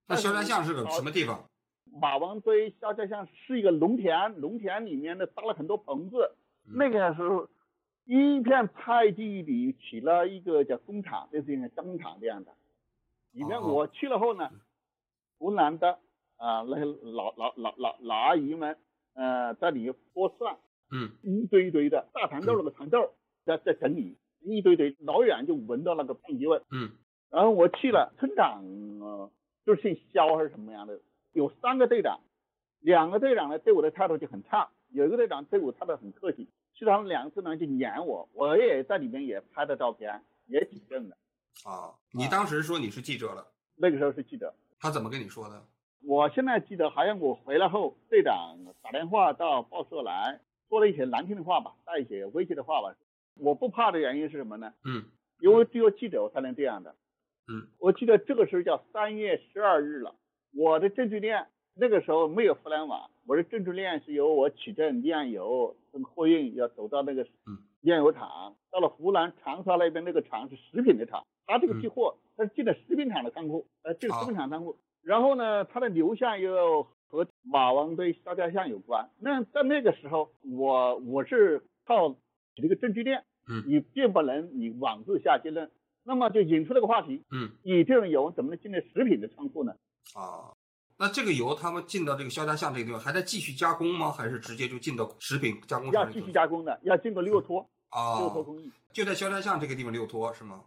[0.08, 1.44] 那肖家巷是个什么地方？
[1.92, 6.32] 马王堆肖家巷是一个农田，农田里面呢搭了很多棚子。
[6.66, 7.48] 嗯那个时候，
[8.04, 12.52] 一片菜地里起了一个叫工厂，类似于加工厂这样的。
[13.32, 14.50] 里面哦我去了后呢，
[15.38, 15.98] 湖南的
[16.36, 18.76] 啊、那些老老老老老阿姨们，
[19.14, 20.56] 呃，在里面剥蒜，
[20.90, 23.12] 嗯一堆一堆的大蚕豆那个蚕豆
[23.44, 26.60] 在在整理，一堆堆，老远就闻到那个棒鸡味。
[26.70, 26.90] 嗯
[27.30, 28.64] 然后我去了，村长
[29.00, 29.30] 呃
[29.64, 31.00] 就是姓肖还是什么样的，
[31.36, 32.20] 有三个队长，
[32.80, 41.16] 两个队长呢对我的态度就很差，有一个队长对我态度很客气，其他们两个队长就撵我，我也在里面也拍的照片，也举证的。
[41.66, 43.46] 啊，你当时说你是记者了，
[43.76, 45.62] 那个时候是记者，他怎么跟你说的？
[46.06, 52.96] 我现在记得好像我回来后，队长打电话到报社来，说了一些难听的话吧，带一些威胁的话吧。
[53.34, 54.72] 我不怕的原因是什么呢？
[54.84, 55.04] 嗯
[55.40, 56.96] 因为只有记者我才能这样的。
[57.48, 60.16] 嗯，我记得这个时候叫三月十二日了，
[60.56, 79.10] 我的证据链那个时候没有互联网，我的证据链是由我取证炼油，这个货运要走到那个嗯炼油厂，到了湖南长沙那边那个厂是食品的厂，他这个批货他是进了食品厂的仓库，呃，进了食品厂仓库，然后呢，它的流向又和马王堆肖家巷有关。
[79.20, 82.16] 那在那个时候，我我是靠
[82.54, 83.24] 这个证据链。
[83.48, 85.70] 嗯你并不能你妄自下结论，
[86.04, 89.76] 那么就引出了个话题，嗯你这种油怎么能进入食品的仓库呢？
[90.14, 90.54] 啊，
[90.98, 94.10] 那这个油他们进到这个肖家巷这个地方，还在继续加工吗？
[94.10, 98.18] 还是直接就进到食品加工要继厂里头续加工的，要经过六托，啊？
[98.20, 100.64] 六托工艺，就在肖家巷这个地方六托是吗？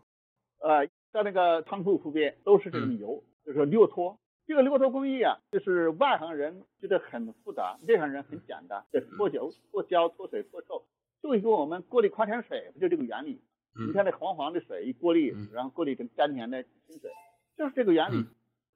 [0.59, 4.19] 呃，在那个仓库附边都是这种油，就是六托。
[4.45, 10.83] 这个六托工艺啊，就是外行人觉得很复杂，内行人很简单，就脱油、脱胶、脱水、脱臭，
[11.21, 13.41] 就跟我们过滤矿泉水不就这个原理？
[13.75, 17.11] 嗯你看那黄黄的水一过滤嗯，然后过滤成甘甜的清水，
[17.55, 18.27] 就是这个原理嗯。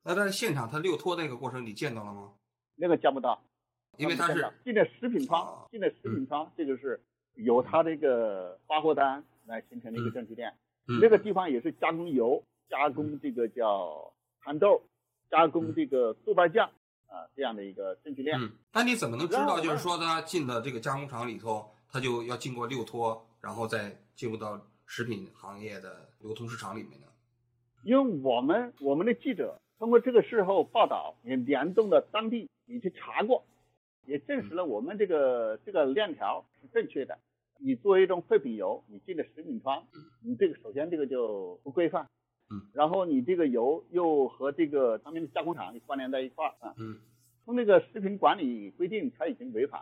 [0.04, 2.34] 那在现场他六托那个过程你见到了吗？
[2.76, 3.42] 那个见不到，
[3.98, 7.02] 因为他是进了食品啊仓，进了食品仓，这个是
[7.36, 10.50] 由它这个发货单来形成的一个证据链。
[10.88, 14.14] 嗯那个地方也是加工油、加工这个叫
[14.44, 14.84] 蚕豆、
[15.32, 16.70] 加工这个豆瓣酱
[17.08, 18.38] 啊这样的一个证据链。
[18.38, 19.62] 嗯，那你怎么能知道？
[19.62, 27.08] 就是说他进了这个加工厂里头，他就要经过六托，然后再进入到食品行业的流通市场里面呢？
[27.84, 33.44] 因为我们我们的记者通过这个事后报道，也联动了当地，你去查过，
[34.06, 37.20] 也证实了我们这个这个链条是正确的。
[37.58, 39.86] 你作为一种废品油，你进了食品仓，
[40.22, 42.08] 你这个首先这个就不规范，
[42.50, 46.98] 嗯，然后你这个油又和这个他们的加工厂关联在一块儿啊，嗯
[47.44, 49.82] 从那个食品管理规定，它已经违反。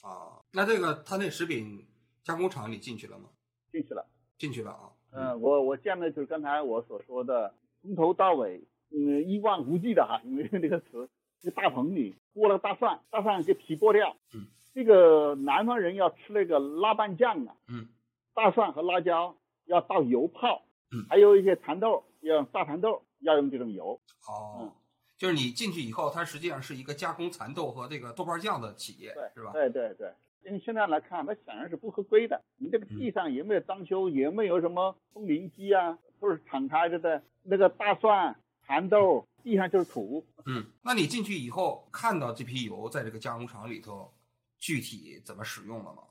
[0.00, 1.84] 啊，那这个他那食品
[2.22, 3.28] 加工厂你进去了吗？
[3.70, 4.06] 进去了。
[4.38, 4.90] 进去了啊。
[5.12, 8.58] 嗯，我我见的就是刚才我所说的，从头到尾，
[8.96, 11.08] 嗯，一望无际的哈，因为那个词，
[11.42, 14.16] 那个大棚里剥了大蒜，大蒜给皮剥掉。
[14.32, 14.46] 嗯。
[14.72, 17.56] 这个南方人要吃那个辣拌酱啊。
[17.68, 17.88] 嗯。
[18.34, 20.62] 大蒜和辣椒要倒油泡。
[20.92, 21.04] 嗯。
[21.08, 24.00] 还有一些蚕豆，要用大蚕豆，要用这种油。
[24.28, 24.58] 哦。
[24.60, 24.72] 嗯。
[25.16, 29.52] 就是你进去以后，它实际上是一个加工蚕豆和这个豆瓣酱的企业，对，是吧？
[29.52, 30.12] 对对对。
[30.44, 32.42] 因为现在来看，它显然是不合规的。
[32.58, 37.22] 你这个地上也没有装修，也没有什么风铃机啊，都是敞开着的。
[37.44, 40.24] 那个大蒜、蚕豆，地上就是土。
[40.46, 44.12] 嗯，那你进去以后看到这批油在这个加工厂里头
[44.58, 46.02] 具体怎么使用了吗？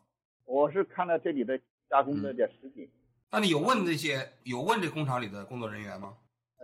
[0.46, 2.89] 我是看到这里的加工的这食品。
[3.32, 6.18] 那你有问这些有问这工厂里的工作人员吗？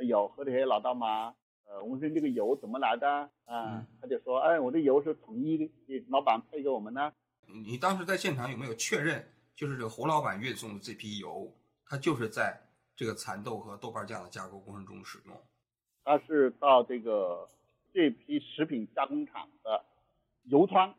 [0.08, 1.34] 有和这些老大妈，
[1.66, 3.86] 呃，我们说这个油怎么来的啊？
[4.00, 5.72] 他就说，哎，我的油是统一的，
[6.10, 7.14] 老板配给我们的。
[7.48, 11.52] 你当时在现场有没有确认，就是这个侯老板运送的这批油，
[11.86, 12.62] 它就是在
[12.96, 15.36] 这个蚕豆和豆瓣酱的加工过程中使用？
[16.10, 17.48] 它是到这个
[17.94, 19.86] 这批食品加工厂的
[20.46, 20.96] 油仓，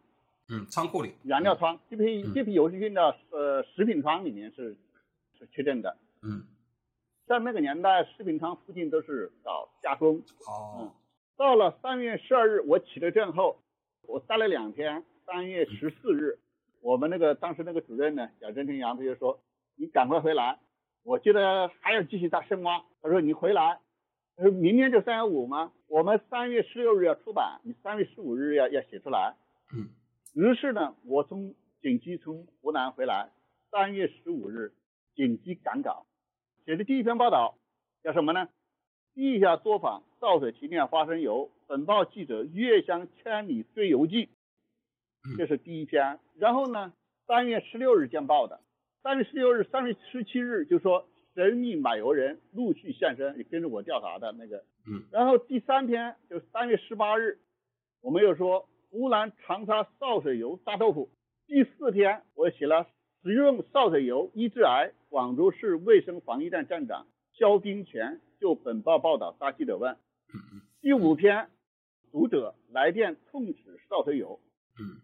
[0.48, 1.80] 嗯，仓库里燃料仓。
[1.90, 4.76] 这批这批油是运到呃食品仓里面是
[5.36, 5.96] 是确认的。
[6.22, 6.44] 嗯，
[7.26, 10.22] 在那个年代，食品仓附近都是搞加工。
[10.46, 10.78] 哦。
[10.78, 10.92] 嗯，
[11.36, 13.58] 到了三月十二日，我起了证后，
[14.02, 15.04] 我待了两天。
[15.26, 16.38] 三月十四日，
[16.82, 19.40] 我们那个当时那个主任呢，叫任天阳，他就说
[19.74, 20.60] ：“你赶快回来，
[21.02, 23.80] 我觉得还要继续再深挖。”他说：“你回来，
[24.48, 25.72] 明天就三月五吗？
[25.86, 29.36] 我们三月十六日要出版，你三月十五日要要写出来。”
[29.76, 29.90] 嗯。
[30.34, 33.30] 于是呢，我从紧急从湖南回来，
[33.70, 34.72] 三月十五日
[35.14, 36.06] 紧急赶稿，
[36.64, 37.58] 写的第一篇报道
[38.02, 38.48] 叫什么呢？
[39.14, 44.28] 地下作坊造水提炼花生油，本报记者月乡千里追游记。
[45.36, 46.94] 这是第一篇，然后呢，
[47.26, 48.60] 三月十六日见报的，
[49.02, 51.09] 三月十六日、三月十七日就说
[51.40, 57.38] 神秘买油人陆续现身，也跟着我调查的那个，嗯，然后第三天就是三月十八日，
[58.02, 61.08] 我们又说湖南长沙潲水油炸豆腐，
[61.46, 62.86] 第四天我写了
[63.22, 69.96] 使用潲水油医治癌，广州市卫生防疫站站长肖冰泉就本报报道答记者问，
[70.82, 71.48] 第五篇
[72.12, 74.38] 读者来电痛斥潲水油，
[74.78, 75.00] 嗯。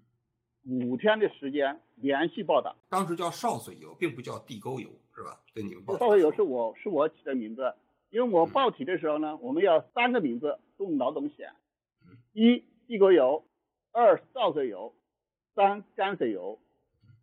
[0.68, 5.40] 五天的时间连续报道，当时叫潲水油，并不叫地沟油，是吧？
[5.54, 5.94] 对你们报。
[5.94, 7.72] 潲水油是我是我起的名字，
[8.10, 11.54] 因为我报题的时候呢，我们要三个名字供老总选，
[12.34, 13.46] 一地沟油，
[13.92, 14.94] 二潲水油，
[15.54, 16.58] 三泔水油。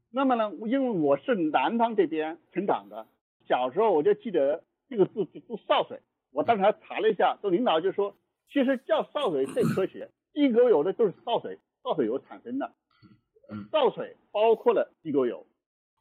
[0.10, 3.06] 那么呢，因为我是南方这边成长的，
[3.47, 6.01] 小时候我就记得这个字就读潲水，
[6.32, 8.15] 我当时还查了一下，这领导就说，
[8.51, 12.73] 其实叫潲水最科学，地沟油的就是潲水，潲水油产生的。
[13.71, 15.45] 潲水包括了地沟油，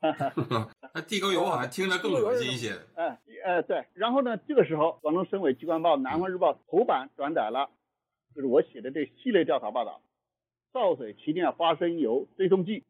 [0.95, 2.73] 那地沟油好像听着更恶心一些。
[2.97, 3.87] 哎，哎，对。
[3.95, 7.71] 然后呢，这个时候，广东省委机关报《南方日报》头版转载了，
[8.35, 10.03] 就是我写的这系列调查报道，
[10.77, 12.81] 《潲水提炼花生油追踪记》。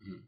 [0.00, 0.22] 嗯。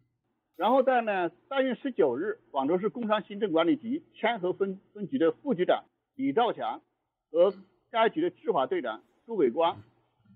[0.57, 5.85] 然后在呢，三月十九日，广州市工商行政管理局天河分分局的副局长
[6.17, 6.83] 李兆强
[7.33, 7.55] 和
[7.91, 9.83] 该局的执法队长朱伟光，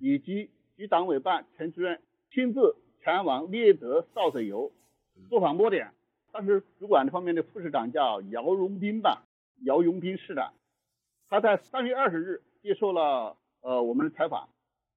[0.01, 2.01] 以及局党委办陈主任
[2.33, 2.77] 亲自。
[3.05, 4.73] 前往猎德潲水油
[5.29, 5.93] 作坊摸点，
[6.33, 9.25] 当时主管这方面的副市长叫姚荣斌吧，
[9.63, 10.53] 姚荣斌市长，
[11.29, 14.49] 他在三月二十日接受了呃我们的采访，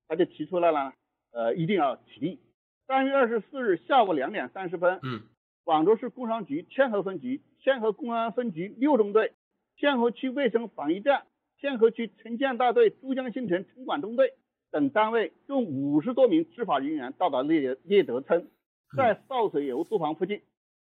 [0.07, 0.93] 他就提出来了，
[1.31, 2.39] 呃一定要起立。
[2.87, 5.21] 三月二十四日下午两点三十分，嗯，
[5.63, 9.33] 广州市工商局天河分局、天河公安分局六中队、
[9.75, 11.25] 天河区卫生防疫站、
[11.59, 14.33] 天河区城建大队珠江新城城管中队。
[14.69, 18.49] 等单位共五十多名执法人员到达猎猎德村，
[18.95, 20.41] 在潲水油作坊附近，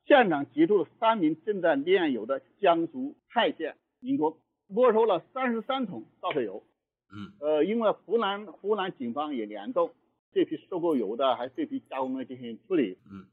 [0.05, 6.63] 现场截住了三名正在炼油的江苏泰县民工，没收了三十三桶潲水油。
[7.11, 9.91] 嗯，呃，因为湖南湖南警方也联动
[10.33, 12.97] 这批收购油的，还这批加工的进行处理。
[13.09, 13.27] 嗯，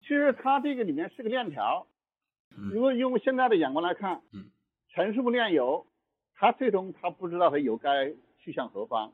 [0.00, 1.86] 其实它这个里面是个链条，
[2.72, 4.46] 如果用现在的眼光来看，嗯，
[4.90, 5.86] 陈师傅炼油，
[6.36, 9.12] 他最终他不知道他油该去向何方。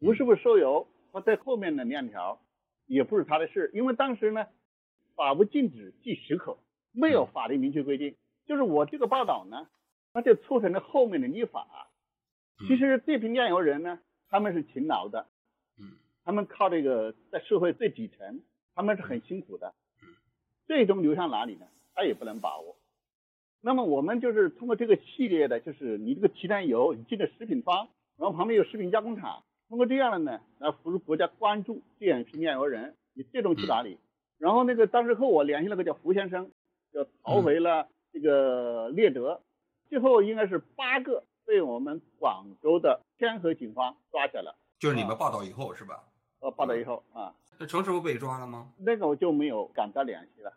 [0.00, 2.40] 吴师傅收油，他在后面的链条
[2.88, 4.46] 也不是他的事，因为当时呢，
[5.14, 6.58] 法不禁止即许可，
[6.90, 8.16] 没有法律明确规定。
[8.46, 9.68] 就是我这个报道呢，
[10.14, 11.90] 那就促成了后面的立法。
[12.66, 15.28] 其实这批炼油人呢，他们是勤劳的，
[15.78, 18.42] 嗯，他们靠这个在社会最底层，
[18.74, 19.74] 他们是很辛苦的，
[20.66, 21.66] 最终流向哪里呢？
[21.94, 22.76] 他也不能把握。
[23.60, 29.44] 那么我们就是通过这个系列的，就是你这个提炼油，你进了食品方，然后旁边有食品加工厂。
[29.68, 33.98] 通过这样的呢，来辅助国家关注这样一批炼油人，你这种去哪里？
[34.38, 36.50] 然后那个当时和我联系了个叫胡先生，
[36.92, 39.42] 就逃回了这个猎德，
[39.90, 44.56] 最后应该是八个被我们广州的天河警方抓起来了。
[44.78, 46.02] 就是你们报道以后是吧？
[46.40, 48.72] 呃，报道以后啊，那程师傅被抓了吗？
[48.78, 50.52] 那个我就没有敢再联系了。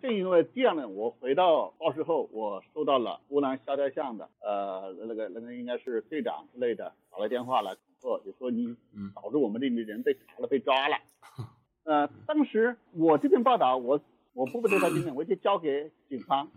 [0.00, 8.76] 正因为这样呢，我回到报社后，我收到了湖南萧条巷的呃那个那个应该是队长之类的打来电话来恐吓，就说你
[9.14, 10.96] 导致我们这里人被查了被抓了。
[11.84, 14.00] 呃，当时我这篇报道我
[14.34, 16.50] 我不对他进行，我就交给警方。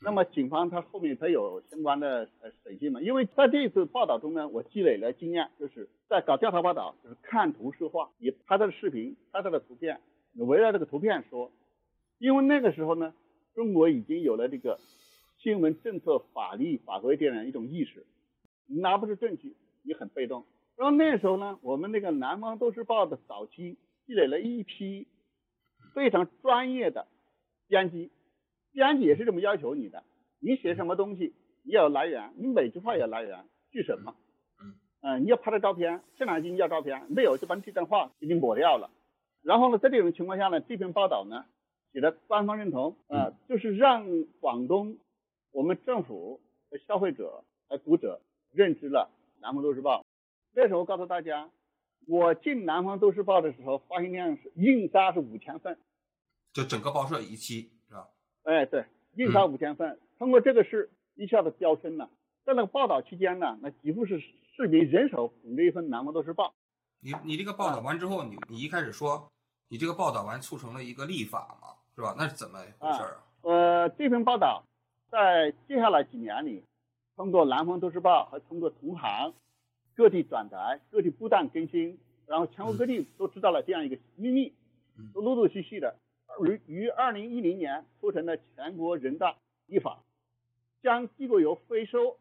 [0.00, 3.00] 那么警方他后面他有相关的呃审讯嘛？
[3.00, 10.00] 因为在这一次报道中呢，我积累了经验，就是在搞调查报道，就是看图说话，你拍他的视频，拍他的图片，
[10.32, 11.50] 你围绕这个图片说。
[12.18, 13.12] 因为那个时候呢，
[13.54, 14.78] 中国已经有了这个
[15.38, 18.06] 新闻政策法律法规这样一种意识，
[18.66, 20.44] 你拿不出证据，你很被动。
[20.78, 25.08] 然后那时候呢，我们那个南方都市报的早期积累了一批
[25.92, 27.08] 非常专业的
[27.66, 28.12] 编辑。
[28.70, 30.04] 编辑也是这么要求你的，
[30.38, 34.14] 你写什么东西你要有来源，你每句话要有来源，据什么？
[34.62, 38.88] 嗯，嗯，你要拍的照片，现场经要照片，没有就把这段话给你抹掉了。
[39.42, 41.44] 然后呢，在这种情况下呢，这篇报道呢，
[41.92, 44.06] 写的官方认同啊，就是让
[44.38, 44.96] 广东
[45.50, 48.20] 我们政府和消费者和读者
[48.52, 49.10] 认知了
[49.40, 50.04] 南方都市报。
[50.52, 51.48] 那时候告诉大家，
[52.06, 55.78] 我进南方都市报的时候，发行量是印刷是五千份，
[56.52, 58.08] 就整个报社一期是吧。
[58.44, 58.84] 哎，对，
[59.14, 62.10] 印刷五千份，通过这个事一下子飙升了。
[62.44, 66.48] 在那个报道期间呢，那几乎是市民人手捧着一份《南方都市报》。
[67.00, 69.30] 你你这个报道完之后，你你一开始说
[69.68, 72.14] 你这个报道完促成了一个立法嘛，是吧？
[72.18, 73.22] 那是怎么回事啊？
[73.42, 74.64] 呃，这篇报道
[75.10, 76.64] 在接下来几年里，
[77.16, 79.32] 通过《南方都市报》和通过同行
[79.98, 84.52] 各地转载、各地不断更新，然后全国各地都知道了这样一个秘密，
[85.12, 85.96] 都陆陆续续的。
[86.40, 89.34] 于于二零一零年促成了全国人大
[89.66, 89.98] 立法，
[90.84, 92.16] 将地沟油回收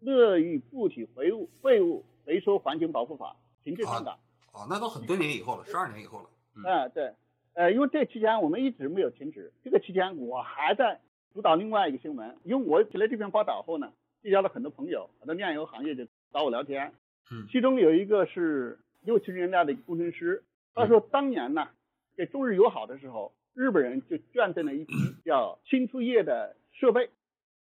[0.00, 4.18] 乐于固体废物废物回收环境保护法停止上岗。
[4.52, 6.28] 哦，那都很多年以后了，十二年以后了。
[6.56, 7.14] 嗯，对，
[7.54, 9.50] 呃，因为这期间我们一直没有停止。
[9.62, 11.00] 这个期间我还在
[11.32, 13.90] 主导另外一个新闻，因为我写了这篇报道后呢，
[14.22, 16.92] 结交了很多朋友，很多炼油行业就找我聊天。
[17.30, 21.68] 嗯，其中有一个是六七十年代的工程师，他说当年呢，
[22.16, 23.32] 给中日友好的时候。
[23.56, 24.92] 日本人就捐赠了一批
[25.24, 27.08] 叫清除液的设备，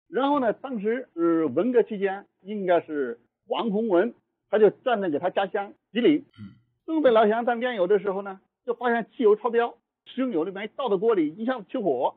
[0.08, 4.13] 然后呢，当时是文革期间，应该是王洪文，
[4.52, 6.28] 他就捐赠给他家乡吉林。
[6.86, 12.15] 东北老乡在炼油的时候呢，就发现汽油超标，食用油里面倒到锅里，一下子起火。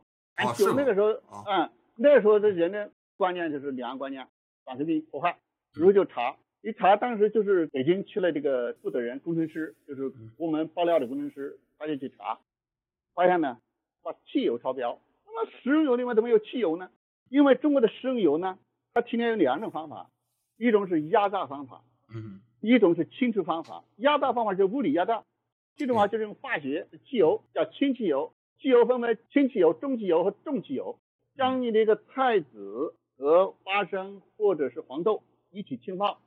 [0.59, 1.09] 就那个时候，
[1.51, 4.29] 嗯，那个时候的人的观念就是两个观念，
[4.67, 5.39] 短视频破坏，
[5.73, 12.38] 然后就查，一查当时就是北京去了这个负责人工程师，就是我们爆料的工程师，他就去查。
[13.14, 13.59] 发现呢，
[14.03, 15.01] 把汽油超标。
[15.27, 16.88] 那么食用油里面怎么有汽油呢？
[17.29, 18.59] 因为中国的食用油呢，
[18.94, 20.09] 它提炼有两种方法，
[20.57, 23.85] 一种是压榨方法，嗯，一种是清除方法。
[23.96, 25.25] 压榨方法就是物理压榨，
[25.77, 28.33] 这种话就是用化学汽油，叫氢汽油。
[28.61, 30.98] 汽油分为氢汽油、中汽油和重汽油。
[31.35, 36.20] 将你的一个菜籽和花生或者是黄豆一起浸泡，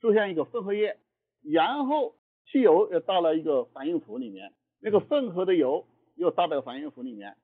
[0.00, 0.96] 出现一个混合液，
[1.42, 2.14] 然后
[2.46, 5.86] 汽油又到了一个反应釜里面，那个混合的油。
[6.20, 7.36] 又到了反应釜里面，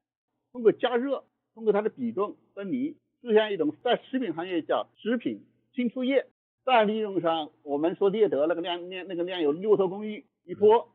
[0.50, 1.22] 通过加热，
[1.54, 6.26] 通过它的比重分离，出现一种在食品行业叫食品清除液。
[6.64, 10.88] 再利用上我们说猎德那个炼炼那个炼油六头工艺一泼，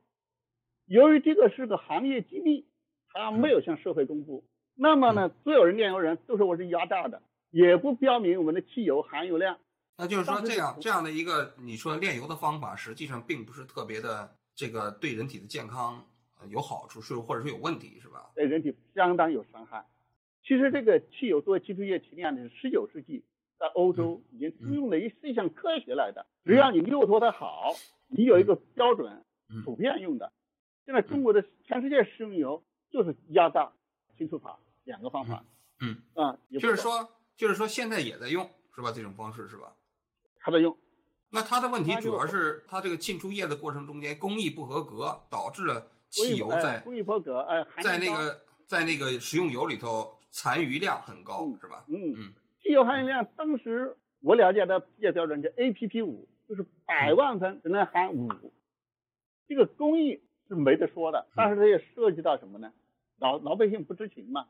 [0.88, 2.66] 由于这个是个行业机密，
[3.14, 4.44] 它没有向社会公布，
[4.76, 9.58] 那么呢，所有人炼油人都说我是压榨的，也不标明我们的汽油含油量。
[10.00, 16.06] 那就是说，这样这样的一个你说炼油的方法，实际上并不是特别的这个对人体的健康。
[16.48, 18.32] 有好处是，或者是有问题是吧？
[18.34, 19.86] 对人体相当有伤害。
[20.42, 23.26] 其实这个汽油作为基础液提炼的是十九世纪
[23.60, 26.26] 在欧洲已经通用的一是一项科学来的。
[26.46, 27.76] 只要你六脱的好，
[28.08, 29.26] 你有一个标准
[29.66, 30.32] 普遍用的。
[30.86, 33.74] 现在中国的全世界食用油就是压榨
[34.18, 35.44] 清除法两个方法。
[35.82, 38.94] 嗯啊，就是说就是说现在也在用是吧？
[38.96, 39.76] 这种方式是吧？
[40.40, 40.76] 还在用。
[41.30, 45.92] 那它的问题主要是它这个浸出液的过程中间工艺不合格，导致了。
[46.12, 51.86] 汽油在工艺不合格，哎，在那个在那个食用油里头残余量很高，是吧？
[51.88, 52.34] 嗯嗯，
[52.64, 58.28] 汽油含油量当时我了解的业标准叫 APP 五，就是百万分只能含五，
[59.48, 61.28] 这个工艺是没得说的。
[61.36, 62.74] 但是它也涉及到什么呢？
[63.20, 64.48] 老老百姓不知情嘛。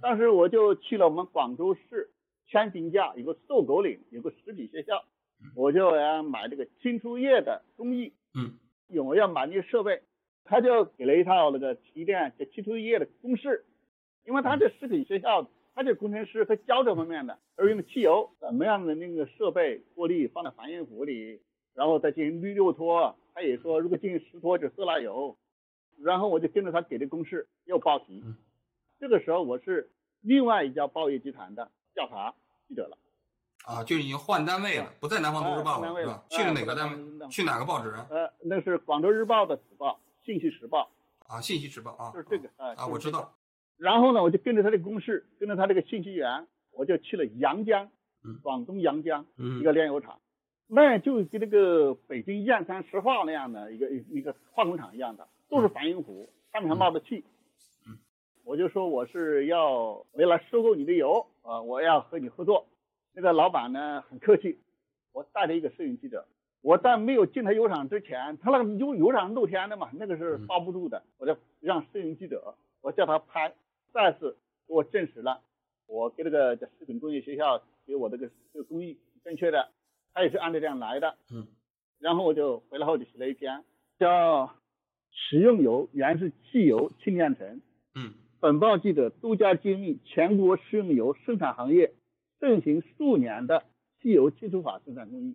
[0.00, 2.12] 当时我就去了我们广州市
[2.48, 5.04] 千金架有个瘦狗岭有个食品学校，
[5.54, 8.58] 我就要买这个清除液的工艺，嗯，
[9.04, 10.02] 我要买那些设备。
[10.50, 13.66] 他就给了一套那个提炼就提出液的公式，
[14.24, 21.42] 因为他这食品学校，他这工程师他教这方面的，而用的汽油怎么样的那个设备过滤放在反应壶里，
[21.74, 25.36] 然后再进行滤六脱，他也说如果进行十脱就色拉油，
[26.02, 28.24] 然后我就跟着他给的公式又报题，
[28.98, 29.90] 这个时候我是
[30.22, 32.32] 另外一家报业集团的调查
[32.68, 32.96] 记者了。
[33.64, 36.22] 啊，就已经换单位了，不在南方都市报了，是吧？
[36.30, 37.28] 去了哪个单位？
[37.28, 37.92] 去哪个报纸？
[38.08, 40.88] 呃，那是广州日报的子报，《信息时报》
[41.34, 43.34] 啊，《信息时报》啊，就是这个啊啊，我知道。
[43.76, 47.90] 然后呢，我就跟着他这个公式，跟着他这个信息源，我就去了阳江，
[48.42, 49.26] 广东阳江
[49.60, 50.20] 一个炼油厂，
[50.68, 57.24] 那就跟那个北京燕山石化那样的一个一个化工厂一样的，都是反应壶，上面还冒着气。
[58.44, 62.66] 我就说我是要为了收购你的油啊，我要和你合作。
[63.14, 64.58] 那个老板呢很客气，
[65.12, 66.26] 我带着一个摄影记者，
[66.60, 73.54] 我在没有进他油厂之前，他那个油油厂露天的嘛，那个是包不住的，我就让摄影记者，我叫他拍，
[73.92, 74.36] 再次
[74.66, 75.40] 给我证实了，
[75.86, 79.70] 我给这个食品工业学校给我这个这个工艺正确的，
[80.12, 81.46] 他也是按照这样来的，嗯，
[81.98, 83.64] 然后我就回来后就写了一篇，
[83.98, 84.54] 叫
[85.10, 87.60] 食用油原是汽油轻炼成，
[87.94, 91.92] 嗯，本报记者独家揭秘全国食用油生产行业。
[92.40, 93.64] 盛行数年的
[94.00, 95.34] 汽油清除法生产工艺，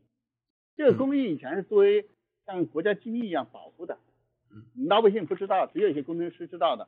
[0.78, 2.06] 这个工艺以前是作为
[2.46, 3.98] 像国家机密一样保护的，
[4.88, 6.88] 老百姓不知道，只有一些工程师知道的。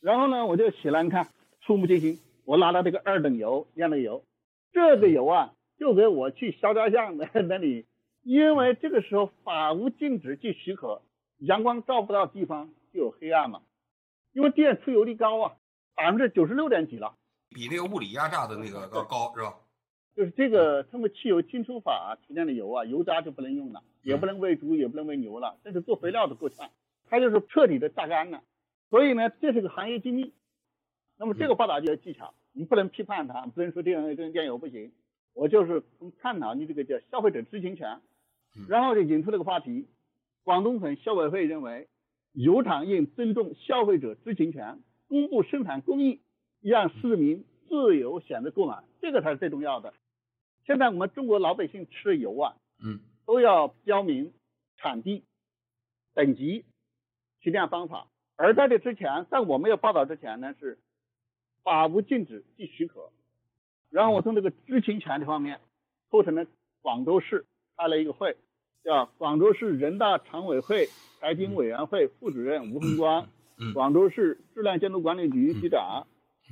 [0.00, 1.28] 然后呢，我就起来，你看
[1.60, 4.24] 触目惊心，我拿到这个二等油炼的油，
[4.72, 7.86] 这个油啊，就给我去肖家巷的那里，
[8.24, 11.00] 因为这个时候法无禁止即许可，
[11.38, 13.62] 阳光照不到地方就有黑暗嘛，
[14.34, 15.56] 因为电出油率高啊，
[15.94, 17.16] 百分之九十六点几了。
[17.48, 19.54] 比那个物理压榨的那个要高是吧？
[20.16, 26.68] 就是这个通过汽油清除法提炼的油啊，油渣就不能用了，也不能喂猪，也不能喂牛了，甚至做肥料都够呛。
[27.08, 28.42] 它就是彻底的榨干了。
[28.90, 30.32] 所以呢，这是个行业机密。
[31.16, 34.92] 那么这个报道就有技巧，你不能批判它，不能说这样这种电油不行。
[35.32, 38.00] 我就是从探讨你这个叫消费者知情权，
[38.68, 39.86] 然后就引出这个话题。
[40.42, 41.88] 广东省消委会认为，
[42.34, 46.20] 油厂应尊重消费者知情权，公布生产工艺。
[46.66, 49.92] 让市民自由选择购买，这个才是最重要的。
[50.64, 54.32] 现在我们中国老百姓吃的油啊，嗯，都要标明
[54.78, 55.24] 产地、
[56.14, 56.64] 等级、
[57.42, 58.08] 提炼方法。
[58.36, 60.78] 而在这之前，在我没有报道之前呢，是
[61.62, 63.10] 法无禁止即许可。
[63.90, 65.60] 然后我从这个知情权这方面，
[66.10, 66.46] 促成了
[66.80, 67.44] 广州市
[67.76, 68.38] 开了一个会，
[68.84, 70.86] 叫广州市人大常委会
[71.18, 73.26] 财经委员会副主任吴宏光，
[73.72, 76.06] 广州市质量监督管理局局长。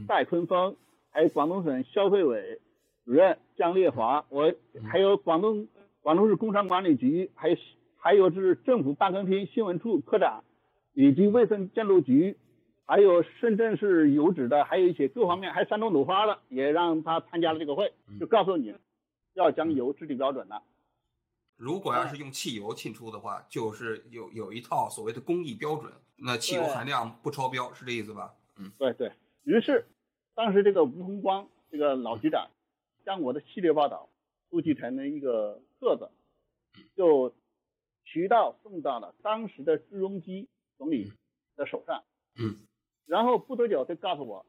[0.08, 0.74] 戴坤峰，
[1.10, 2.58] 还有广东省消费委
[3.04, 4.54] 主任江烈华，我
[4.90, 5.68] 还有广东
[6.00, 7.56] 广州市工商管理局，还有
[7.98, 10.42] 还有是政府办公厅新闻处科长，
[10.94, 12.38] 以及卫生监督局，
[12.86, 18.74] 还有深圳市油脂的，还有一些各方面，还有山东鲁花的，也让他参加了这个会，就告诉你，
[19.34, 20.62] 要将油制定标准了。
[21.62, 28.34] 如果要是用汽油浸出的话，就是有有一套所谓的工艺标准，那汽油含量不超标，是这意思吧？
[28.56, 29.12] 嗯，对对。
[29.44, 29.86] 于是，
[30.34, 32.50] 当时这个吴洪光这个老局长，
[33.04, 34.08] 将我的系列报道
[34.50, 36.10] 收集成了一个册子，
[36.96, 37.32] 就
[38.04, 40.48] 渠道送到了当时的朱镕基
[40.78, 41.12] 总理
[41.54, 42.02] 的手上。
[42.40, 42.56] 嗯。
[43.06, 44.44] 然后不多久，就告诉我，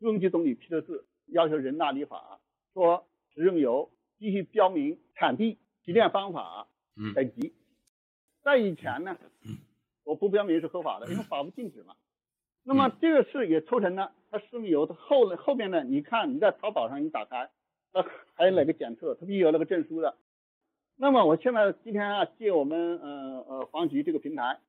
[0.00, 2.40] 朱镕基总理批的字，要求人大立法，
[2.72, 6.66] 说食用油必须标明产地、提炼方法
[7.14, 7.54] 等级。
[8.42, 9.16] 在以前呢，
[10.04, 11.94] 我不标明是合法的，因为法不禁止嘛。
[12.62, 15.84] 那么这个事也促成了，它食用油的后后面呢？
[15.84, 17.50] 你看你在淘宝上你打开，
[17.92, 18.02] 那
[18.34, 19.14] 还有哪个检测？
[19.14, 20.16] 它必须有那个证书的。
[20.96, 24.60] 那么我现在今天啊，借我们呃呃黄局这个平台，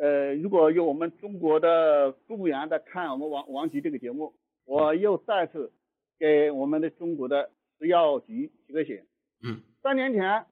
[0.00, 5.72] 呃，如果有我们中国的公务员在看我们王王局这个节目，我又再次
[6.18, 9.04] 给我们的中国的食药局提个醒。
[9.42, 9.62] 嗯。
[9.82, 10.46] 三年前，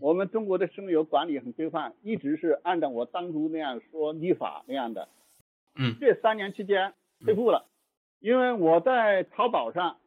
[0.00, 5.08] 我们中国的食用油管理很规范，一直是按照我当初那样说立法那样的。
[5.74, 7.66] 嗯，这三年期间恢复了，
[8.18, 9.98] 因为我在淘宝上，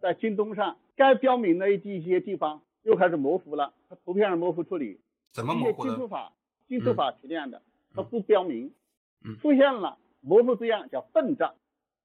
[0.00, 5.00] 在京东上，该标明的一些地方又开始模糊了，它图片上模糊处理，
[5.32, 5.90] 怎么模糊的？
[5.90, 6.32] 金属法，
[6.66, 7.62] 技术法提炼的，
[7.94, 8.72] 它不标明，
[9.24, 11.54] 嗯，出现了模糊字样，叫笨账。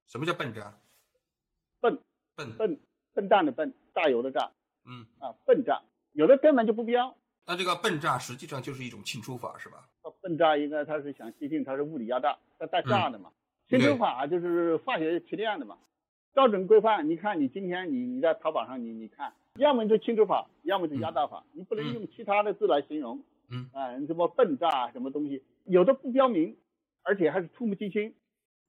[0.08, 0.78] 什么叫笨账？
[1.80, 2.00] 笨。
[2.36, 2.56] 笨。
[2.58, 2.80] 笨
[3.14, 4.52] 笨蛋的笨，榨油的榨。
[4.86, 5.06] 嗯。
[5.20, 5.82] 啊，笨榨，
[6.16, 7.16] 有的根本就不标。
[7.46, 9.86] 那这个笨炸实际上就是一种浸出法，是吧？
[10.22, 13.30] 笨炸应该它是想接近，它是物理压榨，它带炸的嘛。
[13.68, 15.78] 沁出法就是化学提炼的嘛，
[16.34, 17.08] 标准规范。
[17.10, 23.22] 你看你今天你你在淘宝上你你看，要么就浸出法，要么就压榨法，你不能用其他的字来形容。
[23.52, 26.58] 嗯，啊，什么笨炸什么东西，有的不标明，
[27.04, 28.16] 而且还是触目惊心。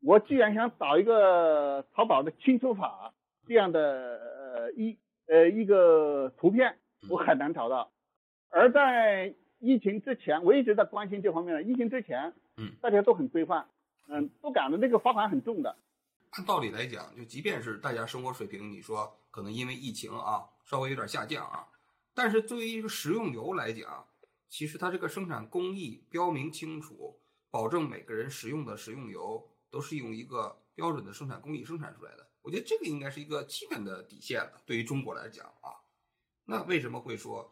[0.03, 3.15] 我居然想找一个淘宝的清除法
[3.47, 6.77] 这样的呃一呃一个图片，
[7.09, 7.91] 我很难找到。
[8.51, 11.63] 而在疫情之前，我一直在关心这方面的。
[11.63, 13.69] 疫情之前，嗯，大家都很规范，
[14.09, 15.77] 嗯，不敢的那个罚款很重的。
[16.31, 21.67] 按道理来讲，就即便是大家生活水平，你说可能因为疫情啊稍微有点下降啊，
[22.15, 24.07] 但是对于一个食用油来讲，
[24.49, 27.19] 其实它这个生产工艺标明清楚，
[27.51, 32.27] 保证每个人食用的食用油都是用一个标准的生产工艺生产出来的。
[32.43, 34.61] 我觉得这个应该是一个基本的底线了。
[34.67, 35.73] 对于中国来讲啊，
[36.47, 37.51] 那为什么会说，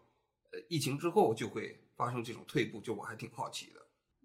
[0.53, 2.81] 呃，疫情之后就会发生这种退步？
[2.81, 3.81] 就我还挺好奇的。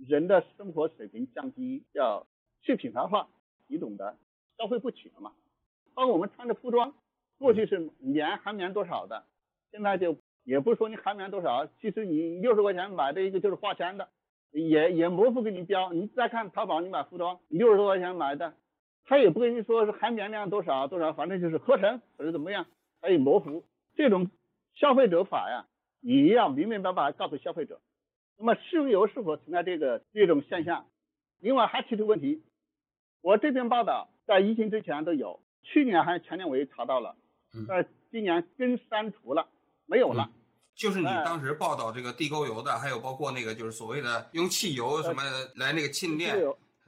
[0.07, 2.28] 人的生活水平降低，要
[2.61, 3.28] 去品牌化，
[3.67, 4.15] 你懂的。
[4.57, 5.32] 消费不起了嘛？
[5.95, 6.93] 包括我们穿的服装，
[7.38, 9.26] 过去是棉含棉多少的，
[9.72, 14.09] 现在就也不是说你含棉多少，其实你六十块钱买的一个就是化纤的，
[14.51, 15.91] 也也模糊给你标。
[15.93, 18.53] 你再看淘宝，你买服装六十多块钱买的，
[19.05, 22.67] 他也不跟你说是含棉量多少多少，反正就是合成或者怎么样，
[23.01, 23.65] 他也模糊。
[23.95, 24.30] 这种
[24.80, 25.66] 消费者法呀，
[26.02, 27.82] 也要明明白白告诉消费者。
[28.38, 30.86] 那么食用油是否存在这个这种现象？
[31.40, 32.44] 另外还提出问题，
[33.22, 34.10] 我这篇报道。
[34.26, 37.16] 在疫情之前都有，去年还是前年我也查到了，
[37.68, 39.48] 但今年跟删除了，
[39.88, 40.30] 没有了。
[40.76, 45.24] 就是你当时报道这个地沟油的，还有包括那个就是所谓的用汽油什么
[45.56, 46.38] 来那个沁炼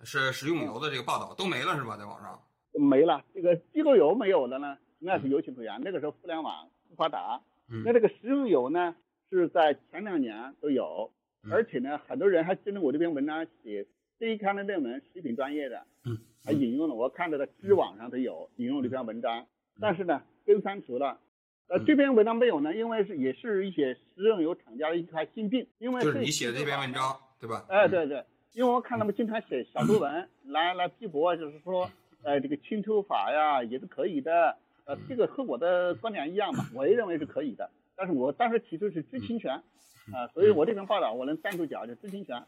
[0.04, 1.98] 是食用油的这个报道都没了是吧？
[1.98, 2.40] 在网上
[2.74, 3.24] 没了。
[3.34, 5.82] 这个地沟油没有了呢，那是有情可原。
[5.82, 7.42] 那个时候互联网不发达，
[7.86, 8.96] 那这个食用油呢
[9.30, 11.12] 是在前两年都有，
[11.50, 13.86] 而且呢很多人还针对我这篇文章写
[14.20, 15.86] 这一刊的论文，食品专业的。
[16.06, 16.18] 嗯。
[16.44, 19.46] 还引用了，我看到的知网上都有引用这篇文章，
[19.80, 21.20] 但是呢，被删除了。
[21.68, 27.64] 呃，这篇文章没有呢，因为是也是一些食用油厂家的一块心病，因为就是你写的这篇文章，对吧？
[27.70, 31.88] 哎，对对，因为我看他们经常写小作文来来批驳，就是说，
[32.24, 34.58] 呃，这个清除法呀也是可以的，
[34.92, 39.54] 呃，这个和我的观点一样嘛，我也认为是可以的，但是我当时提出是知情权，
[40.12, 42.44] 啊，所以我这篇报道我能站住脚就知情权。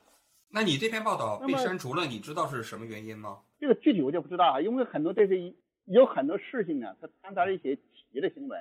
[0.50, 3.39] 那你这篇报道被删除了，你知道是什么原因吗？
[3.62, 5.54] 这个具体我就不知道啊，因为很多这些
[5.86, 7.82] 有很多事情呢，它掺杂了一些企
[8.12, 8.58] 业的行为。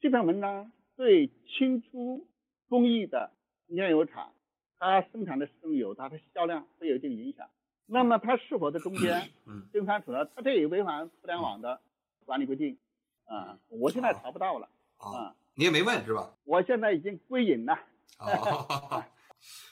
[0.00, 2.28] 这篇文章对清除
[2.68, 3.32] 工艺的
[3.66, 4.32] 炼油厂，
[4.78, 7.48] 它生产的食用油，它的销量会有一定影响。
[7.86, 10.30] 那么它是否在中间嗯被删除了？
[10.36, 11.80] 它这也违反互联网的
[12.24, 12.78] 管理规定
[13.26, 13.58] 啊！
[13.68, 14.68] 我现在查不到了
[14.98, 15.34] 啊！
[15.54, 16.34] 你也没问是吧？
[16.44, 17.78] 我现在已经归隐了。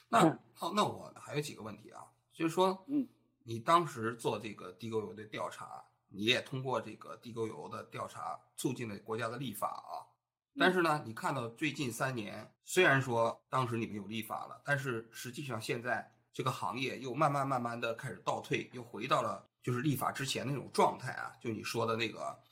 [0.09, 3.09] 那好，那我还有几个问题啊，就是说，嗯，
[3.45, 10.07] 你当时做这个地沟油的调查，你也通过这个地沟油的调查促进了国家的立法啊。
[10.59, 21.33] 但是呢，你看到最近三年，虽然说当时你们有立法了，但是实际上现在这个行业又慢慢慢慢的开始倒退，又回到了就是立法之前那种状态啊。
[21.41, 22.39] 就你说的那个，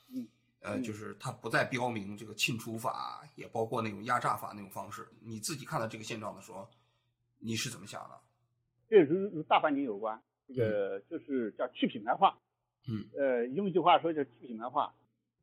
[0.61, 5.07] 呃，就是它不再标明这个沁除法，也包括那种压榨法那种方式。
[5.21, 6.67] 你自己看到这个现状的时候。
[7.43, 8.21] 你是怎么想的？
[8.87, 12.37] 这如如大环境有关，这个就是叫去品牌化。
[12.87, 13.09] 嗯。
[13.17, 14.93] 呃，用一句话说，叫去品牌化。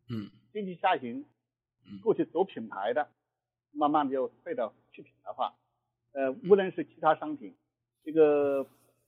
[0.09, 0.31] 嗯。
[0.53, 1.25] 经济下行，
[2.01, 3.11] 过去走品牌的，
[3.73, 5.57] 慢慢的就退到去品牌化。
[6.13, 7.57] 呃，无论是其他商品，
[8.05, 8.65] 这个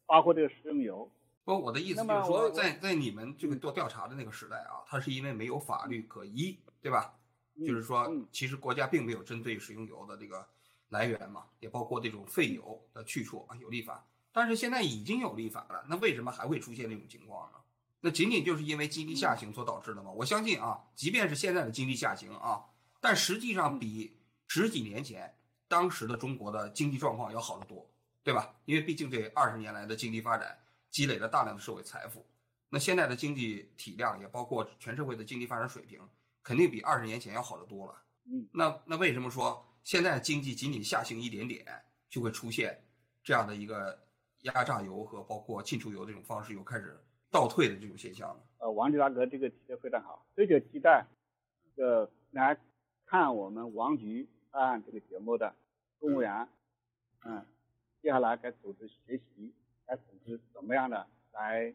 [0.07, 1.09] 包括这个食用油。
[1.57, 7.14] 不，我的意思就是说，在在你们这个做调查的那个时代啊，它是因为没有法律可依，对吧？
[7.66, 10.46] 就是说，其实国家并没有针对食用油的这个。
[10.90, 17.59] 来源嘛，也包括这种废油的去处啊，有立法，但是现在已经有立法了，那为什么还会出现这种情况呢？
[18.01, 20.11] 那仅仅就是因为经济下行所导致的吗？
[20.11, 22.64] 我相信啊，即便是现在的经济下行啊，
[23.01, 25.32] 但实际上比十几年前
[25.68, 27.88] 当时的中国的经济状况要好得多，
[28.24, 28.53] 对吧？
[28.64, 30.59] 因为毕竟这二十年来的经济发展
[30.91, 32.26] 积累了大量的社会财富，
[32.68, 36.01] 那现在的经济体量也包括全社会的经济发展水平，
[36.43, 38.03] 肯定比二十年前要好得多了。
[38.24, 39.64] 嗯，那那为什么说？
[39.82, 41.66] 现在经济仅仅下行一点点，
[42.09, 42.84] 就会出现
[43.22, 43.99] 这样的一个
[44.43, 46.99] 压榨油和包括进出油这种方式又开始
[47.30, 51.07] 倒退的这种现象呢呃，王局大哥这个提的非常好，这就期待
[51.76, 52.59] 呃来
[53.07, 55.55] 看我们王局办这个节目的
[55.99, 56.47] 公务员，
[57.24, 57.47] 嗯，
[58.03, 59.53] 接下来该组织学习，
[59.91, 61.74] 该组织怎么样的来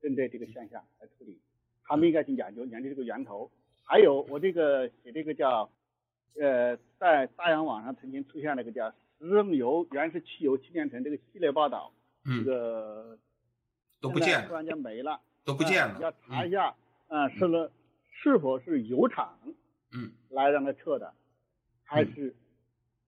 [0.00, 1.40] 针对这个现象来处理，
[1.84, 3.50] 他们应该去研究研究这个源头。
[3.82, 5.70] 还有我这个写这个叫。
[6.36, 8.90] 呃，在大洋网上曾经出现了一个叫
[9.20, 11.92] “食用油原是汽油气炼成”这个系列报道，
[12.24, 13.16] 这个
[14.00, 15.96] 都不见了，突然间没了，都不见了。
[16.00, 16.74] 要查一下，
[17.06, 17.70] 嗯，是了，
[18.10, 19.38] 是否是油厂，
[19.92, 21.14] 嗯，来让他撤的，
[21.84, 22.34] 还是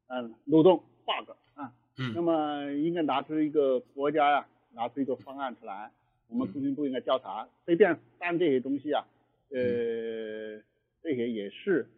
[0.06, 1.74] 嗯漏洞 bug 啊？
[1.98, 5.90] 嗯，那么应该拿出一个国家呀拿出一个方案出来，
[6.28, 9.04] 我们工信部应该调查，随便办这些东西啊，
[9.50, 10.60] 呃，
[11.02, 11.88] 这些也是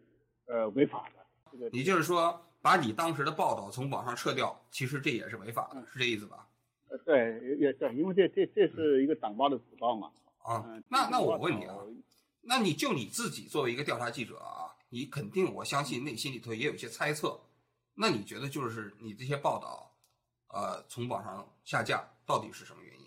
[0.45, 1.25] 呃违法的。
[1.51, 6.47] 这个也就是说，把你当时的报道从网上撤掉，其实这也是违法的，是这意思吧？
[6.89, 10.09] 呃，对，也也对，因为这这这是一个党报的纸报嘛。
[10.43, 11.75] 啊嗯，那那我问你啊
[12.41, 17.37] 那你就你自己作为一个调查记者啊，你肯定我相信内心里头也有一些猜测。
[17.95, 19.88] 那你觉得就是你这些报道，
[20.49, 23.05] 呃，从网上下架到底是什么原因？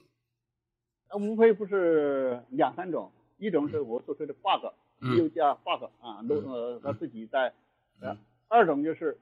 [1.08, 4.66] 呃无非不是两三种，一种是我所说的 bug，
[5.00, 5.16] 嗯。
[5.18, 7.52] 又加 bug 啊，都呃他自己在，
[8.00, 8.16] 呃，
[8.48, 9.18] 二种就是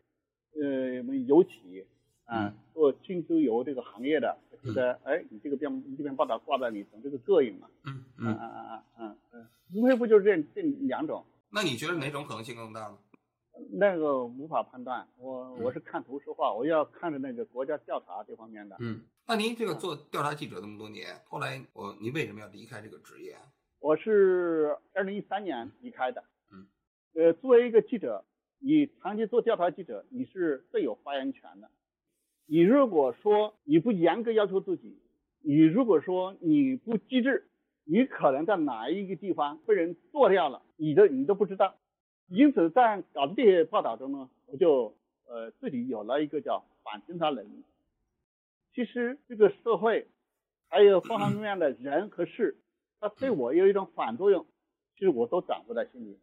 [0.55, 1.85] 呃我们油企
[2.27, 2.55] 啊嗯。
[2.75, 8.39] 做轻租油这个行业的，觉得哎你这个篇这篇报道挂在里头，这个膈应嘛，嗯嗯。
[8.39, 12.99] 嗯嗯嗯嗯，无非不就是这这两种，那你觉得哪种可能性更大呢？
[13.71, 18.77] 那个无法判断，我我是看图说话，我要看着那个国家调查这方面的。
[18.81, 23.43] 嗯，那您这个做调查记者这么多年，后来我您为什么要离开这个职业啊？
[23.79, 26.25] 我是二零一三年离开的。
[26.53, 26.67] 嗯。
[27.15, 28.25] 呃，作为一个记者，
[28.59, 31.71] 你长期做调查记者，你是最有发言权的。
[32.47, 35.01] 你如果说你不严格要求自己，
[35.43, 37.49] 你如果说你不机智，
[37.85, 41.77] 你可能在哪一个地方被人做掉了，你都你都不知道。
[42.31, 44.95] 因此，在搞这些报道中呢，我就
[45.27, 47.65] 呃自己有了一个叫反侦查能力。
[48.73, 50.07] 其实这个社会
[50.69, 52.57] 还有方方面面的人和事，
[53.01, 54.47] 它对我有一种反作用，
[54.95, 56.21] 其实我都掌握在心里。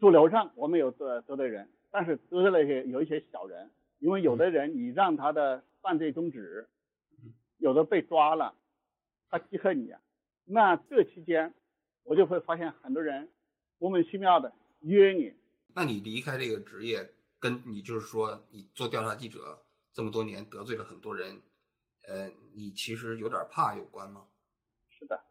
[0.00, 6.66] 主流上我们有得得罪人，但是得罪了一些有一些小人，因为有的人你让他的犯罪终止，
[7.58, 8.54] 有的被抓了，
[9.28, 10.00] 他记恨你啊。
[10.46, 11.52] 那这期间，
[12.04, 13.28] 我就会发现很多人
[13.78, 15.34] 莫名其妙的约你，
[15.74, 21.40] 那你离开这个职业，跟你就是说你做调查记者这么多年得罪了很多人，
[22.06, 24.26] 呃，你其实有点怕有关吗？
[24.88, 25.22] 是的，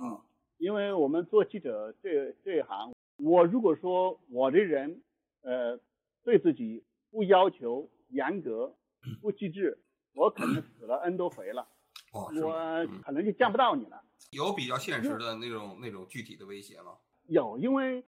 [0.00, 0.20] 嗯，
[0.58, 5.02] 因为我们做记者这这一行，我如果说我这人，
[5.42, 5.78] 呃，
[6.24, 8.74] 对自己不要求严格、
[9.20, 9.82] 不机智，
[10.14, 11.68] 我可能死了 N 多回了，
[12.12, 12.54] 哦，我
[12.86, 14.02] 嗯可能就见不到你了。
[14.30, 16.96] 有比较现实的那种那种具体的威胁吗？
[17.26, 18.02] 有，因为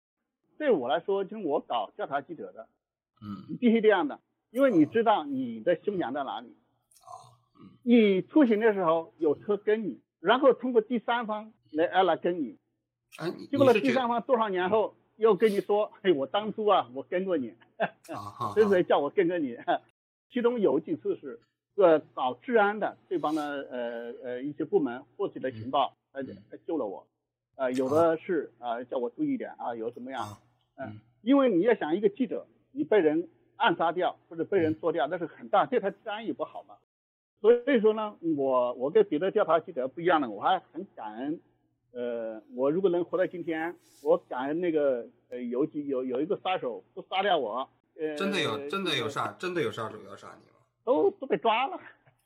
[0.64, 2.70] 对我来说，就是我搞调查记者的，
[3.22, 3.44] 嗯。
[3.50, 6.56] 你必须这样的，因为你知道你的凶险在哪里。
[7.02, 7.72] 啊，嗯。
[7.84, 12.58] 你出行的时候有车跟你，然后通过第三方来来来跟你，
[13.18, 17.54] 哎，你结果呢第三方多少年后又跟你说，嘿，我当初啊，我跟过你，
[18.08, 19.58] 啊哈， 谁谁叫我跟着你？
[20.32, 21.42] 其中有几次是，
[21.76, 27.06] 呃，搞治安的这帮的呃呃一些部门获取的情报，呃嗯呃救了我，
[27.56, 30.26] 呃有的是啊、叫我注意点啊，有怎么样？
[30.76, 36.76] 啊嗯，因为你要想一个记者，你被人暗杀掉或者被人做掉，那是很大，对他治安也不好嘛。
[37.42, 41.40] 所以说呢，我我跟别的调查记者不一样的，我还很感恩。
[41.92, 47.70] 呃，我如果能活到今天，我感恩那个呃有几有有一个杀手不杀掉我，
[48.00, 50.58] 呃，真的有真的有这个杀真的有杀手要杀你吗？
[50.84, 51.80] 都都被抓了。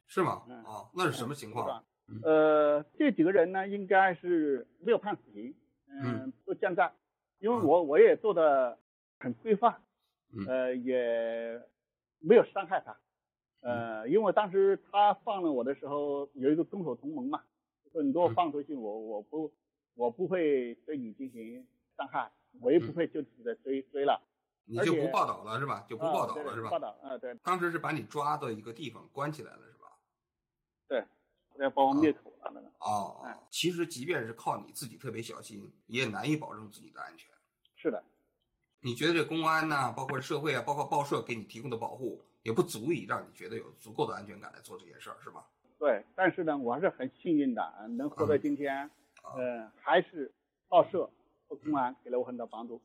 [0.07, 0.43] 是吗？
[0.47, 1.83] 啊哦，那是什么情况？
[2.23, 5.53] 呃，这几个人呢，应该是没有判死刑，
[5.89, 6.89] 嗯嗯，都降在，
[7.39, 8.77] 因为我我也做的
[9.19, 9.81] 很规范，
[10.33, 10.45] 嗯。
[10.47, 11.61] 呃，也
[12.19, 12.97] 没有伤害他，
[13.61, 17.43] 呃，因为当时他放了我的时候，有一个攻守同盟嘛，
[17.91, 18.33] 说你给我嗯。
[18.33, 19.53] 放出去，我我不
[19.95, 21.65] 我不会对你进行
[21.95, 22.31] 伤害，
[22.61, 24.19] 我也不会就此的追追了，
[24.65, 25.85] 你就不报道了是吧？
[25.87, 26.69] 就不啊报道了是吧？
[26.71, 27.35] 报道啊，对。
[27.43, 29.76] 当时是把你抓到一个地方关起来了是吧？
[31.57, 37.29] 对，要把我灭口了那个，哦哎，其实即便是靠你自己特别小心，也难以保证自己的安全。
[37.75, 38.03] 是的。
[38.81, 45.45] 你觉得这公安呐、包括社会啊，包括报社给你提供的保护，也不足以让你觉得有足够的安全感来做这件事儿，是吧？
[45.79, 48.89] 对，但是呢，我还是很幸运的，能活到嗯今天，
[49.35, 50.31] 嗯呃，还是
[50.67, 51.09] 报社
[51.47, 52.81] 和公安给了我很多帮助。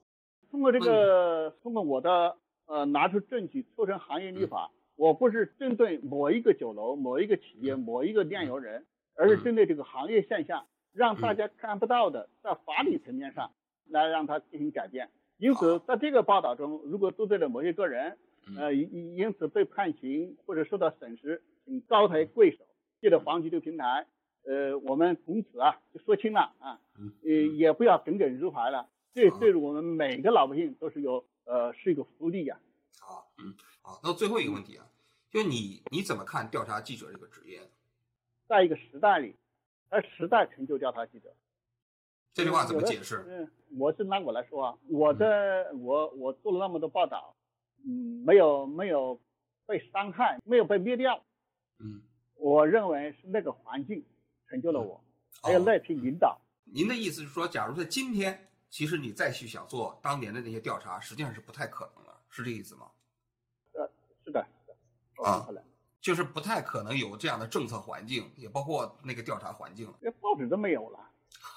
[0.51, 8.85] 通过这个，通过我的呃拿出证据促成行业立法，我不是针对某一个酒楼、某一个企业、某一个炼油人，
[9.15, 13.51] 而是针对这个行业现象，让大家看不到的，在法理层面上
[13.89, 15.11] 来让它进行改变。
[15.39, 18.17] 因此，在这个报道中，如果得罪了某些个人，
[18.57, 22.65] 呃，因因因此被判刑或者受到损失，请高抬贵手，
[23.01, 24.07] 借着黄局这个平台，
[24.45, 28.89] 呃，我们从此啊就说清了啊，嗯呃，也不要耿耿于怀了。
[29.15, 32.61] 这啊对我们每个老百姓都是有呃是一个福利呀、
[33.01, 33.27] 好，
[34.03, 34.85] 那最后一个问题啊，
[35.31, 37.61] 就你你怎么看调查记者这个职业？
[38.49, 39.37] 在一个时代里，
[39.89, 41.33] 而时代成就调查记者。
[42.35, 43.25] 这句话怎么解释？
[43.29, 43.49] 嗯，
[43.79, 47.37] 我是拿我来说啊，我的我我做了那么多报道，
[47.87, 49.21] 嗯，没有没有
[49.67, 51.23] 被伤害，没有被灭掉，
[51.79, 52.03] 嗯
[52.35, 54.05] 我认为是那个环境
[54.49, 55.01] 成就了我，
[55.43, 56.41] 还有那批领导。
[56.65, 62.91] 您的意思是说，假如在今天，其实你再去想做当年的那些调查，实际上是不太可能了，是这意思吗？
[65.23, 65.47] 啊
[66.01, 69.95] 就是不太可能有这样的政策环境，也包括那个调查环境了。
[70.01, 70.99] 连报纸都没有了，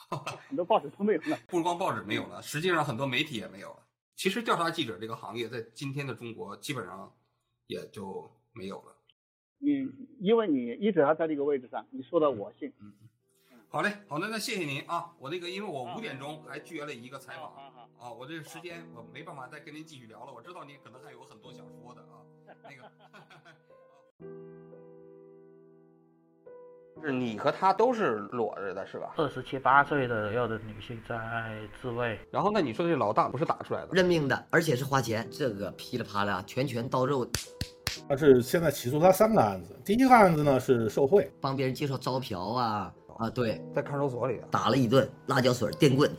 [0.47, 1.39] 很多报纸都没有了。
[1.47, 3.80] 不光报纸没有了，实际上很多媒体也没有了。
[4.16, 7.11] 其实调查记者这个行业在今天的中国基本上
[7.66, 8.95] 也就没有了。
[9.57, 9.89] 你
[10.20, 12.70] 因为你一直还在这个位置上，你说的我信。
[12.80, 13.09] 嗯嗯
[13.68, 15.16] 好嘞，好的，那谢谢您啊。
[15.18, 17.51] 我那个，因为我好五点钟还约了一个采访
[17.99, 20.32] 啊，我这个时间我没办法再跟您继续聊了。
[20.32, 22.24] 我知道您可能还有很多想说的啊，
[22.64, 22.76] 那个。
[27.03, 29.14] 是你和他都是裸着的，是吧？
[29.18, 31.16] 二十七八岁的要的女性在
[31.80, 33.89] 自卫，然后，那你说这老大不是打出来的？
[33.91, 37.28] 认命的，而且是花钱，这个噼里啪啦，拳拳到肉，
[38.10, 44.47] 他是现在起诉他三个案子，第一个案子呢是受贿，帮别人介绍招嫖啊啊，对，在看守所里啊。
[44.49, 46.10] 打了一顿辣椒水、电棍。